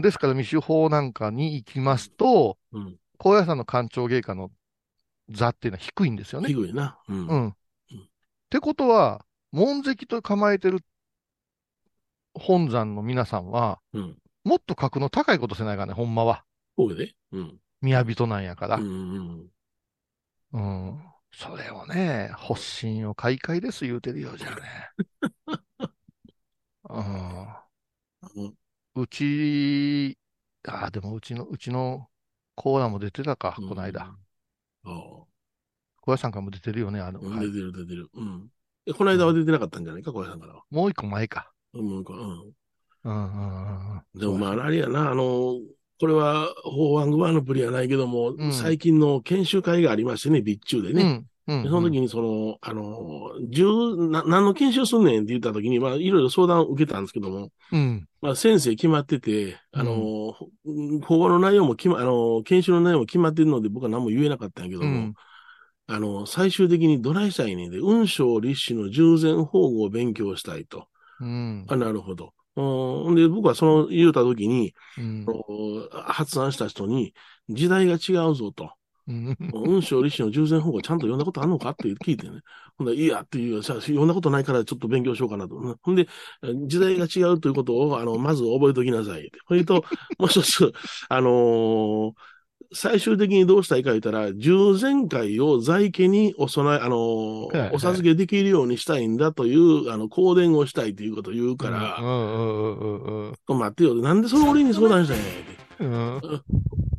[0.01, 2.97] ですから、未手法なんかに行きますと、うん。
[3.17, 4.49] 高野山の官庁芸家の
[5.29, 6.49] 座っていうのは低いんですよね。
[6.49, 6.99] 低いな。
[7.07, 7.27] うん。
[7.27, 7.49] うん。
[7.49, 7.53] っ
[8.49, 10.79] てことは、門跡と構えてる
[12.33, 14.17] 本山の皆さんは、うん。
[14.43, 16.43] もっと格の高いことせないからね、ほんまは。
[16.75, 17.13] こうで。
[17.31, 17.57] うん。
[17.81, 18.81] 宮人なんやからう。
[18.81, 19.49] ん。
[20.53, 21.12] うん。
[21.33, 24.55] それをね、発信を開会です言うてるようじゃね。
[26.89, 27.63] うん。
[28.35, 28.57] うん。
[28.95, 30.17] うち、
[30.67, 32.09] ああ、でもうちの、うちの
[32.55, 34.15] コーラも出てたか、この間。。
[34.83, 35.25] ああ。
[36.01, 38.09] 小屋さんからも出てるよね、あの、出てる出てる。
[38.13, 38.49] うん。
[38.85, 40.03] えこの間は出てなかったんじゃない？
[40.03, 40.63] か、小林さんからは。
[40.69, 41.51] もう一個前か。
[41.73, 42.03] うん。
[42.03, 42.53] うんうん
[43.03, 44.03] うんうんうんうん。
[44.15, 45.59] でもまあ、あれやな、あの、
[46.03, 51.23] これは、法案グバーのプリはないけども、うん最近の研修会がありましてね、備中でね。
[51.47, 51.63] うん。
[51.63, 53.63] その時に、その、あの、十、
[54.09, 58.05] な、何の研修すんねんって言った時に、まあ、いろいろ相談を受けたんですけども、うん。
[58.21, 60.35] まあ、先生決まってて、あの、
[61.05, 65.13] 法話の内容も決ま、あの、研修の内容も決まってるので、僕は何も言えなかったんやけども、うん。
[65.87, 70.89] あの、最終的にどないしたいねんで、運章立志の従前法語を勉強したいと。
[71.21, 71.65] うん。
[71.69, 72.33] あ、なるほど。
[72.55, 73.15] うん。
[73.15, 75.25] で、僕はその言うた時に、うん。
[75.27, 77.13] お発案した人に、
[77.49, 78.71] 時代が違うぞと。
[79.07, 79.37] うん。
[79.53, 82.39] 運章立志の従前法語ちゃんと読んだことあるのかって聞いてね。
[82.77, 85.77] ほんで、いやっていう、さ読んだことないからちょっと勉強しようかなと。
[85.81, 86.07] ほんで、
[86.67, 89.31] 時代が違うということを、あの、まず覚えておきなさい。
[89.47, 89.83] それと、
[90.19, 90.71] もう一つ、
[91.09, 92.32] あのー
[92.73, 103.95] 最終的にどうしたいか言ったら、従前会を在家にお供え、あのーはいはいお授けできるようにしたいんだという、あの、公伝をしたいということを言うから、うんうんうんうん待ってよ。
[103.95, 105.23] なんでそれ俺に相談したんや。
[105.79, 105.85] う
[106.17, 106.41] ん。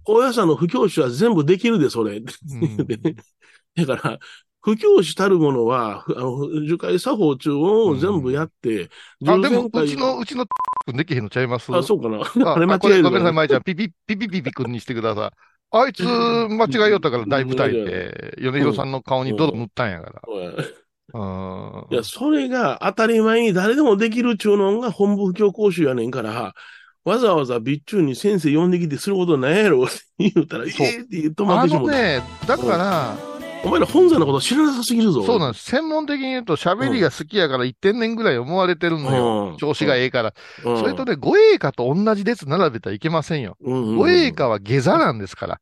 [0.05, 2.21] 高野山の不教師は全部できるで、それ。
[3.77, 4.19] だから、
[4.61, 8.89] 不教師たるものは、ふあの、樹海作法中を全部やって、
[9.27, 10.47] あ、でも、うちの、うちの、
[10.87, 11.75] 君できへんのちゃいます？
[11.75, 12.19] あ、そうかな。
[12.51, 13.35] あ あれ間違えるごめんなさい、い。
[13.35, 13.63] 舞ちゃん。
[13.63, 15.54] ピピ、ピピピピ君にしてください。
[15.77, 20.23] あいつ、間違いよったから大舞台で、米広さんの顔に泥塗ったんやから。
[21.15, 21.87] うん。
[21.91, 26.55] いや、それが当たり前に誰でもできるっちゅうのが本部不教講習やねんから、
[27.05, 31.93] わざわざ備中に先生呼んできてすることないやろって言うたら、ええって言うとまっあてしもうた。
[31.93, 33.17] のね、だから、
[33.65, 35.23] お前ら本山のこと知らなさすぎるぞ。
[35.23, 35.65] そうなんです。
[35.65, 39.51] 専門的に言うと喋りが好きやから1点年ぐらい思われてるのよ。
[39.53, 40.35] うん調子がええから。
[40.65, 43.57] うんそれとね、護衛歌と同じ列並べたらいけませんよ。
[43.61, 45.61] 護衛歌は下座なんですから。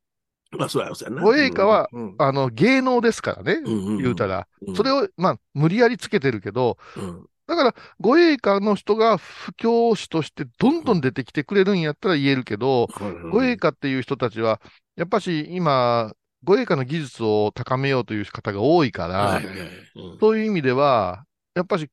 [0.59, 1.23] まあ、そうや、そうやな。
[1.23, 3.63] 護衛歌はうん、あの、芸能ですからね。
[3.65, 4.47] うんうん言うたら。
[4.67, 12.89] うんそれを、まあ、無理やりつけてるけど、うんだから、護衛歌の人が布教師としてどんどん出てきてくれるんやったら言えるけど、
[13.31, 14.61] 護衛歌っていう人たちは、
[14.97, 16.13] やっぱし今、
[16.45, 21.25] 護衛歌の技術を高めようという方が多いから、はいはいはいうんそういう意味では、
[21.55, 21.91] やっぱし、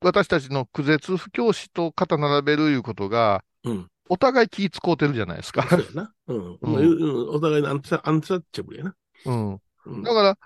[0.00, 3.90] 私たちの苦絶不教師と肩並べるいうことが、うん。
[4.08, 5.66] お互い気使うてるじゃないですか。
[5.68, 6.12] そうやな。
[6.28, 6.58] うん。
[6.60, 8.96] うんお互いのアンチャアンチャッチャブルやな。
[9.26, 9.52] うん。
[9.86, 10.38] うんだから、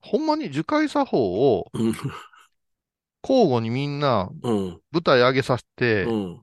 [0.00, 1.94] ほんまに樹海作法をうん。
[3.22, 4.80] 交互にみんなうん。
[4.92, 6.42] 舞台上げさせて、うん。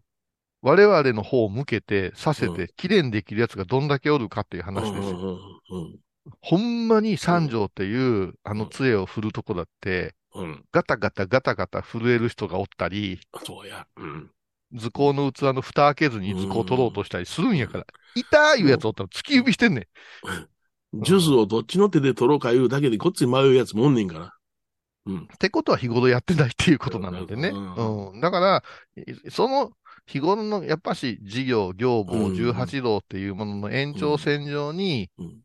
[0.62, 5.40] 我々の方を向けて、させうて、綺麗にできるやつがどんだけおるかっていう話ですよ。
[6.42, 10.16] ほんまに三条っていう、あの杖を振るとこだって。
[10.72, 13.86] ガタガタガタガタ震える人がおったり、そうや。
[13.98, 14.32] うん。
[14.74, 19.88] 図工の器の蓋開けずに図工取ろうとしたりするんやから、痛いいうやつおったら突き指してんね
[20.94, 21.04] ん。
[21.04, 24.34] ジュースをどっちの手で取ろうかいうだけでこっちに迷うやつもおんねんから。
[25.06, 25.18] うん。
[25.24, 27.50] ってことは日頃やってないっていうことなのでね。
[27.50, 28.22] うんうん。
[28.22, 28.64] だから、
[28.96, 29.72] いその
[30.06, 35.40] 日頃のやっぱし事業、業法、うん18道っていうものの延長線上にうん。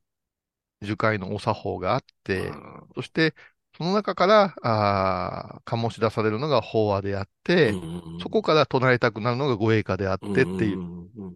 [0.80, 3.34] 樹海のお作法があって、うんそして
[3.78, 11.34] その中から、あー醸し出されるのが法話であって、うんそこから唱えたくなるのが護衛歌であってっていう、んんうん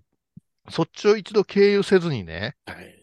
[0.71, 3.03] そっちを一度経由せずにね、はい。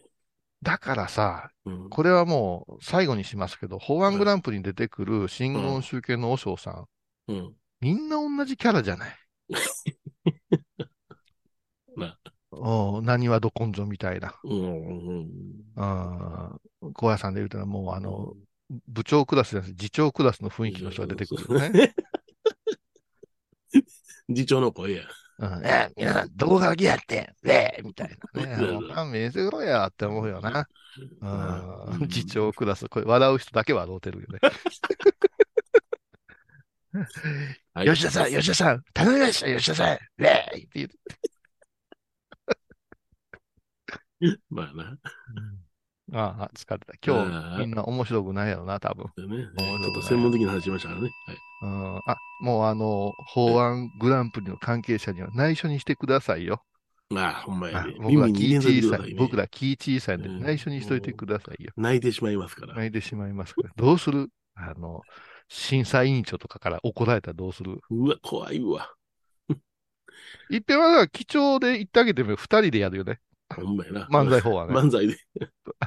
[0.62, 1.90] だからさ、うん。
[1.90, 6.86] これはもう最後にしますけど、法案グランプリに出てくる真言宗系の和尚さん、
[7.28, 7.52] うん。
[7.80, 9.16] みんな同じキャラじゃない。
[11.96, 12.18] な
[12.52, 14.34] うん、何はど根性みたいな。
[14.44, 15.30] うんうんうん、
[17.34, 18.34] で言うたらもうあの、
[18.88, 21.70] 部長クラスじゃなくて次長クラスの雰囲気の人が出てくるよね。
[21.70, 21.94] ね。
[24.28, 25.02] 次長の声や。
[25.38, 27.48] うん、え、皆さん、どこから来やってん？
[27.48, 28.52] えみたいなね。
[28.62, 30.68] うんもう勘弁してくれやって思うよな。
[32.10, 34.38] 次長クラス、これ笑う人だけ笑うてるよね。
[37.72, 40.96] はい吉田さん、吉田さん、頼みました、吉田さん、レイって言って。
[44.50, 44.98] まあな。
[46.12, 46.94] ああ、疲れた。
[47.04, 49.06] 今日、みんな面白くないやろな、多分。
[49.16, 51.10] でね、ちょっと専門的な話しましたからね。
[51.26, 51.36] はい。
[51.62, 56.62] うん、あ、もうあの、法案グランプリの関係者には内緒にしてくださいよ。
[57.10, 57.94] まあ、ほんまあやね。
[58.00, 58.56] 僕ら気。
[58.56, 59.14] 小さい。
[59.14, 61.72] 僕ら気小さいんでうん内緒にしといてくださいよ。
[61.76, 62.74] 泣いてしまいますから。
[62.74, 63.70] 泣いてしまいますから。
[63.76, 64.28] どうする？
[64.54, 65.02] あの、
[65.48, 67.80] 審査委員長とかから怒られたらどうする？
[67.90, 68.92] うわ、怖いわ。
[70.50, 73.20] いっぺんは貴重で言ってあげても二人でやるよね。
[73.54, 74.06] ほんまやな。
[74.10, 74.74] 漫才法はね。
[74.74, 75.16] 漫才で。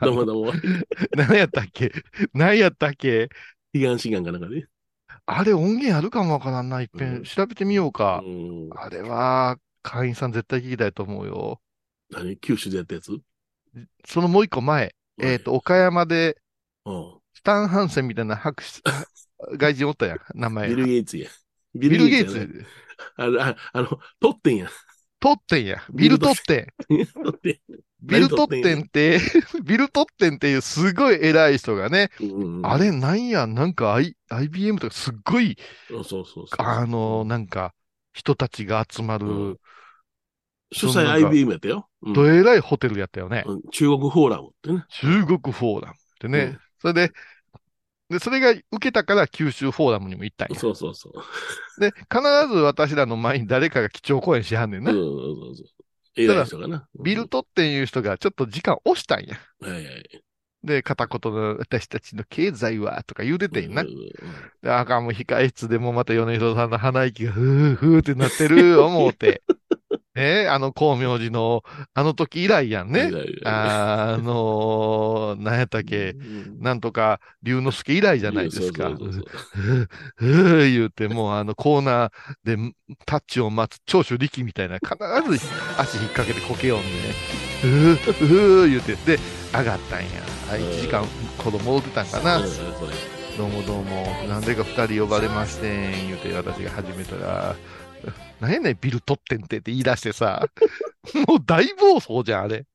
[0.02, 0.54] どうもどうも。
[1.16, 1.92] 何やったっけ？
[2.34, 3.30] 何やったっけ？
[3.74, 4.66] 悲願志願かなんかね。
[5.26, 6.82] あれ音源あるかもわからんな。
[6.82, 8.30] いっぺうんん調べてみようかう。
[8.30, 8.70] ん。
[8.76, 11.62] あれは、会員さん絶対聞きたいと思うよ。
[12.10, 12.38] 何？
[12.38, 13.12] 九州でやったやつ？
[14.06, 14.94] そのもう一個前。
[15.20, 16.38] えっ、と、、岡山で、
[16.86, 18.82] うんスタン・ハンセンみたいな博士、
[19.58, 20.70] 外人おったやん、名前。
[20.70, 21.30] ビル・ビゲイツや。
[21.76, 22.66] ビル・ゲイツ、
[23.18, 24.70] あの、ああの、取ってんや。
[25.24, 25.78] トッテンや。
[25.94, 27.06] ビル・トッテン。
[27.06, 27.62] 取って
[28.02, 29.20] ビル・トッテンって、
[29.64, 32.26] ビル・トッテンっていうすごい偉い人がね、ん。
[32.26, 35.58] うんうんあれなんや、なんか、I、IBM とかすっごい、
[35.88, 36.46] そうそうそう。
[36.58, 37.74] あの、なんか、
[38.12, 39.58] 人たちが集まる、うん
[40.76, 41.88] 主催 IBM やったよ。
[42.02, 43.44] うんどえらいホテルやったよね。
[43.46, 44.84] うん中国フォーラムってね。
[44.90, 46.40] 中国フォーラムってね。
[46.40, 47.14] うんそれで、
[48.14, 50.60] で、それが受けたから九州フォーラムにも行ったんや。
[50.60, 51.82] そうそうそう。
[51.82, 52.22] で、必
[52.54, 54.92] ず私らの前に誰かが基調講演しはんねんな。
[54.92, 55.64] うんそうそ
[56.42, 56.88] う人かな。
[57.04, 59.38] ビルトっていう人がちょっと時間押したんや。
[59.62, 60.24] うんはいはい。
[60.64, 63.84] で、片言の私たちの経済はとか言うててんな
[64.62, 69.42] で、あかんもう控え室でもまた米広さんの鼻息がふーふーってなってる思うて。
[70.16, 73.12] ねあの光明寺のあの時以来やんね。
[73.46, 78.92] あのー、 何やったっけ、うんなんとか龍之介以来じゃないですか。
[80.20, 82.74] 言うて、もうあのコーナーで
[83.06, 84.96] タッチを待つ長州力みたいな、必
[85.38, 85.48] ず
[85.78, 86.94] 足引っ掛けてこけよんでね。
[87.62, 89.20] ふーふー言うて、で、
[89.54, 90.08] 上がったんや。
[90.52, 91.06] あ、1時間
[91.38, 92.40] 子供戻ってたんかな。
[93.38, 97.56] どうもどうも、なんでか二人呼ばれましてん、言うて私が始めたら、
[98.44, 100.46] なんやねん、ビル取ってんてって言い出してさ、
[101.28, 102.66] もう大暴走じゃん、あれ。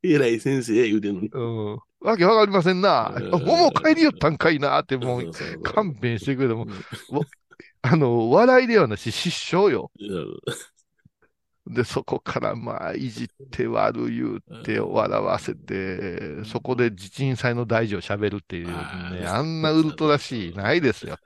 [0.00, 1.28] 偉い先生言うてんのに。
[1.28, 1.78] うん。
[2.00, 3.12] わけわかりませんな。
[3.16, 5.32] うんもう帰りよったんかいなって、もう
[5.64, 6.70] 勘弁してくれともうん
[7.82, 9.90] あの、笑いではなし、失笑よ。
[9.98, 21.16] うんで、そこからまあ、いじって悪言って笑わせて、そこで地鎮祭の大事を喋るっていうね、あんなウルトラシーないですよ。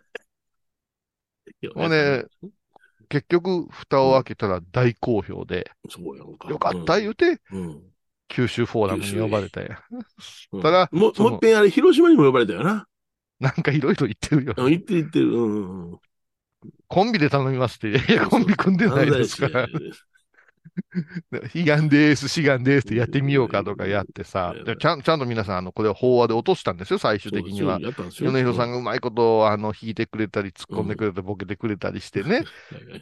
[1.74, 2.24] もうね、
[3.08, 6.48] 結局、蓋を開けたら大好評で、そうやんか。
[6.48, 7.82] よかった言うて、うん。
[8.28, 9.82] 九州フォーラムに呼ばれたや
[10.52, 12.86] うんただもう、もう一遍あれ、広島にも呼ばれたよな。
[13.38, 14.54] なんかいろいろ言ってるよ。
[14.56, 15.32] うん言ってる言ってる。
[15.32, 15.98] うん。
[16.88, 17.90] コンビで頼みますって。
[17.90, 19.68] いや、コンビ組んでないですから。
[21.54, 27.78] 悲願です、志願ですってやってみようかとかやってさ、でちゃんちゃんと皆さん、あの、これを法話で落としたんですよ、最終的には。
[27.78, 28.82] 米広さんがう。
[28.82, 32.44] まいことを、あの、弾いてくれたり、突っ込んでくれたり、ボケてくれたりしてね、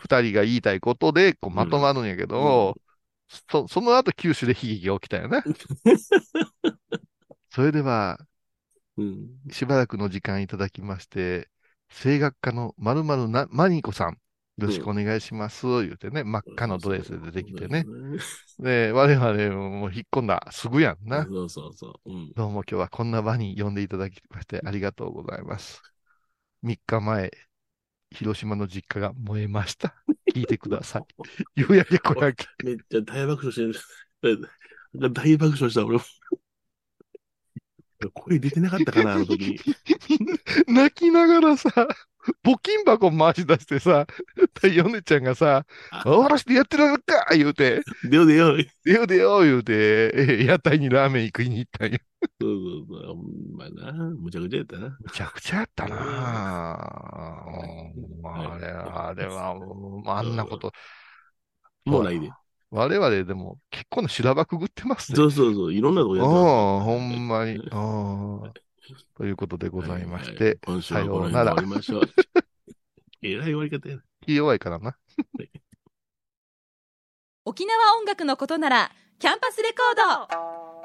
[0.01, 2.77] 二人が言いたいことで、こう、まとまるんやけど、
[3.49, 5.43] そ、その後、九州で悲劇が起きたよね。
[7.51, 8.19] それでは、
[8.97, 9.29] うん。
[9.51, 11.49] しばらくの時間いただきまして、
[12.03, 14.19] 声楽家のまるまるな、マニコさん、
[14.59, 17.87] よろしくお願いします、言うてね、真っ赤のドレスで出てきてね。
[18.59, 21.25] で、我々も引っ込んだ、すぐやんな。
[21.25, 22.13] そうそうそう。
[22.13, 22.33] うん。
[22.35, 25.81] どうも今日はこんな場に呼んでいただきましてありがとうございます。
[26.63, 27.31] 3日前、
[28.11, 29.95] 広島の実家が燃えました。
[30.35, 31.03] 聞いてください。
[31.57, 32.67] 夕焼け小焼け。
[32.67, 33.63] めっちゃ大爆笑し
[34.21, 34.49] てる。
[35.13, 36.05] 大爆笑した、俺も。
[38.15, 39.59] 声出てなかったかな、あの時。
[40.69, 41.71] 泣きながらさ、
[42.45, 44.07] 募金箱回し出してさ、
[44.73, 45.67] ヨネちゃんがさ、
[46.05, 48.59] 終わらしてやってられるか言うて、出よう出よう。
[48.85, 50.13] 出よう出よう言うて、
[50.43, 51.99] え屋台にラーメン食いに行ったんよ。
[52.41, 53.57] そうそうそう。
[53.57, 53.93] まな。
[53.93, 54.99] むちゃくちゃやったな。
[55.05, 55.97] むちゃくちゃやったな
[58.23, 59.55] あれ、あれは
[60.07, 60.73] あんなこと。
[61.85, 62.35] もうないで。
[62.71, 65.19] 我々でも結構な修羅場くぐってますね。
[65.19, 65.75] そうそうそう。
[65.75, 66.53] いろんなとこやうん、ってます
[66.85, 67.61] ほんまに。
[68.91, 68.97] うん。
[69.17, 72.03] ということでございまして、はこの辺で終わりましょう。
[73.23, 74.03] えらい終わり方やな。
[74.21, 74.97] 気弱いからな。
[77.45, 80.29] 沖縄音楽のことならキャンパスレコー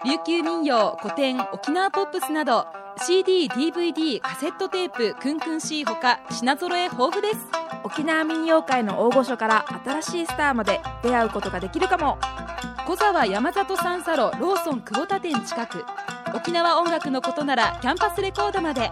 [0.04, 2.66] ド琉球民謡古典沖縄ポップスなど
[3.06, 7.40] CD、DVD、カセットテープクンクン C ほか品揃え豊富です
[7.84, 12.18] 沖縄民謡界の大御所から新しいスターまで出会うことができるかも
[12.88, 15.86] 小沢山里三佐路ローソン久保田店近く
[16.34, 18.92] 沖縄音楽のことならキャンパスレコードまで。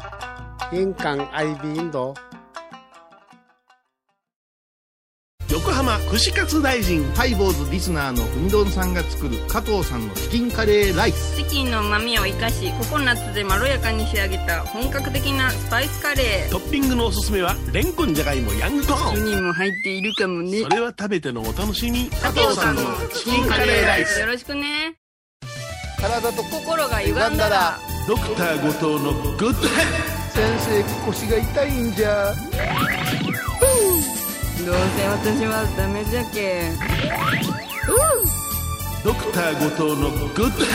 [0.71, 2.13] 印港 IB 印度
[5.51, 7.03] 横浜串カツ大臣。
[7.13, 11.37] ハイボーズリスナーのうみどんさんが作る加藤さんのチキンカレーライス。
[11.37, 16.51] チキンの旨味を生かしココナッツでまろやかに仕上げた本格的なスパイスカレー。
[16.51, 19.13] トッピングのおすすめは、レンコンじゃがいもヤングコーン。
[19.13, 20.61] 1人も入っているかもね。
[20.61, 22.09] それは食べてのお楽しみ。
[22.09, 22.81] 加藤さんの
[23.13, 24.19] チキンカレーライス。
[24.19, 24.97] よろしくね
[25.99, 27.77] 体と心が歪んだら。
[28.07, 32.33] ドクター後藤のグッドヘッ先生腰が痛いんじゃ。
[34.65, 36.71] どうせ私はダメじゃけ
[39.03, 40.71] ドクター後藤のグッドヘ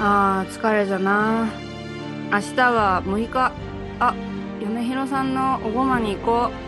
[0.00, 1.48] あー疲れじゃな。
[2.30, 3.52] 明日は6日。
[4.00, 4.14] あ
[4.60, 6.63] 米広さんのおごまに行こう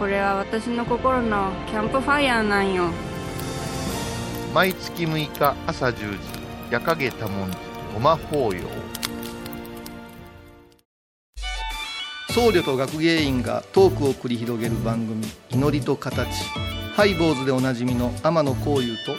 [0.00, 2.84] これは私の心のキャンプファイヤーなんよ。
[4.54, 6.18] 毎月6日朝10時、
[6.70, 7.58] 夜影多文字、
[7.92, 8.62] ごま法要。
[12.30, 15.22] 僧侶と学芸員がトークを繰り広げる番組
[15.52, 16.46] 「祈りと形」
[16.96, 19.16] ハイボーズでおなじみの天野幸雄と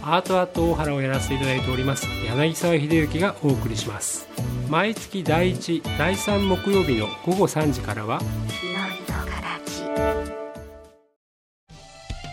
[0.00, 4.26] アートアート大原をやらせていただいております柳沢秀幸がお送りします。
[4.70, 8.22] 毎月第1第3木曜日の午後3時からは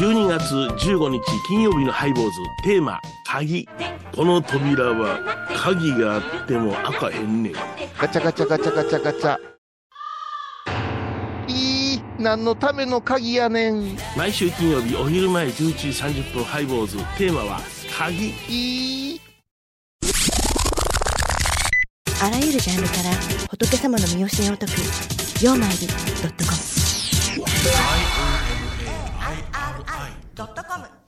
[0.00, 2.30] 12月15日金曜日のハイボーズ
[2.64, 3.68] テーマ鍵
[4.16, 5.20] この扉は
[5.54, 7.52] 鍵があっても開かへんねん
[8.00, 9.36] ガチャガチャガチャガチャガチャ。
[11.48, 13.98] いい、何のための鍵やねん。
[14.16, 17.60] 毎週金曜日お昼前11時30分ハイボーズテーマは
[17.94, 19.20] 鍵いい。
[22.22, 23.10] あらゆるジャンルから
[23.50, 25.86] 仏様の身教えを解く「曜マイル
[26.22, 26.56] ドットコム」
[30.40, 30.99] ドットコム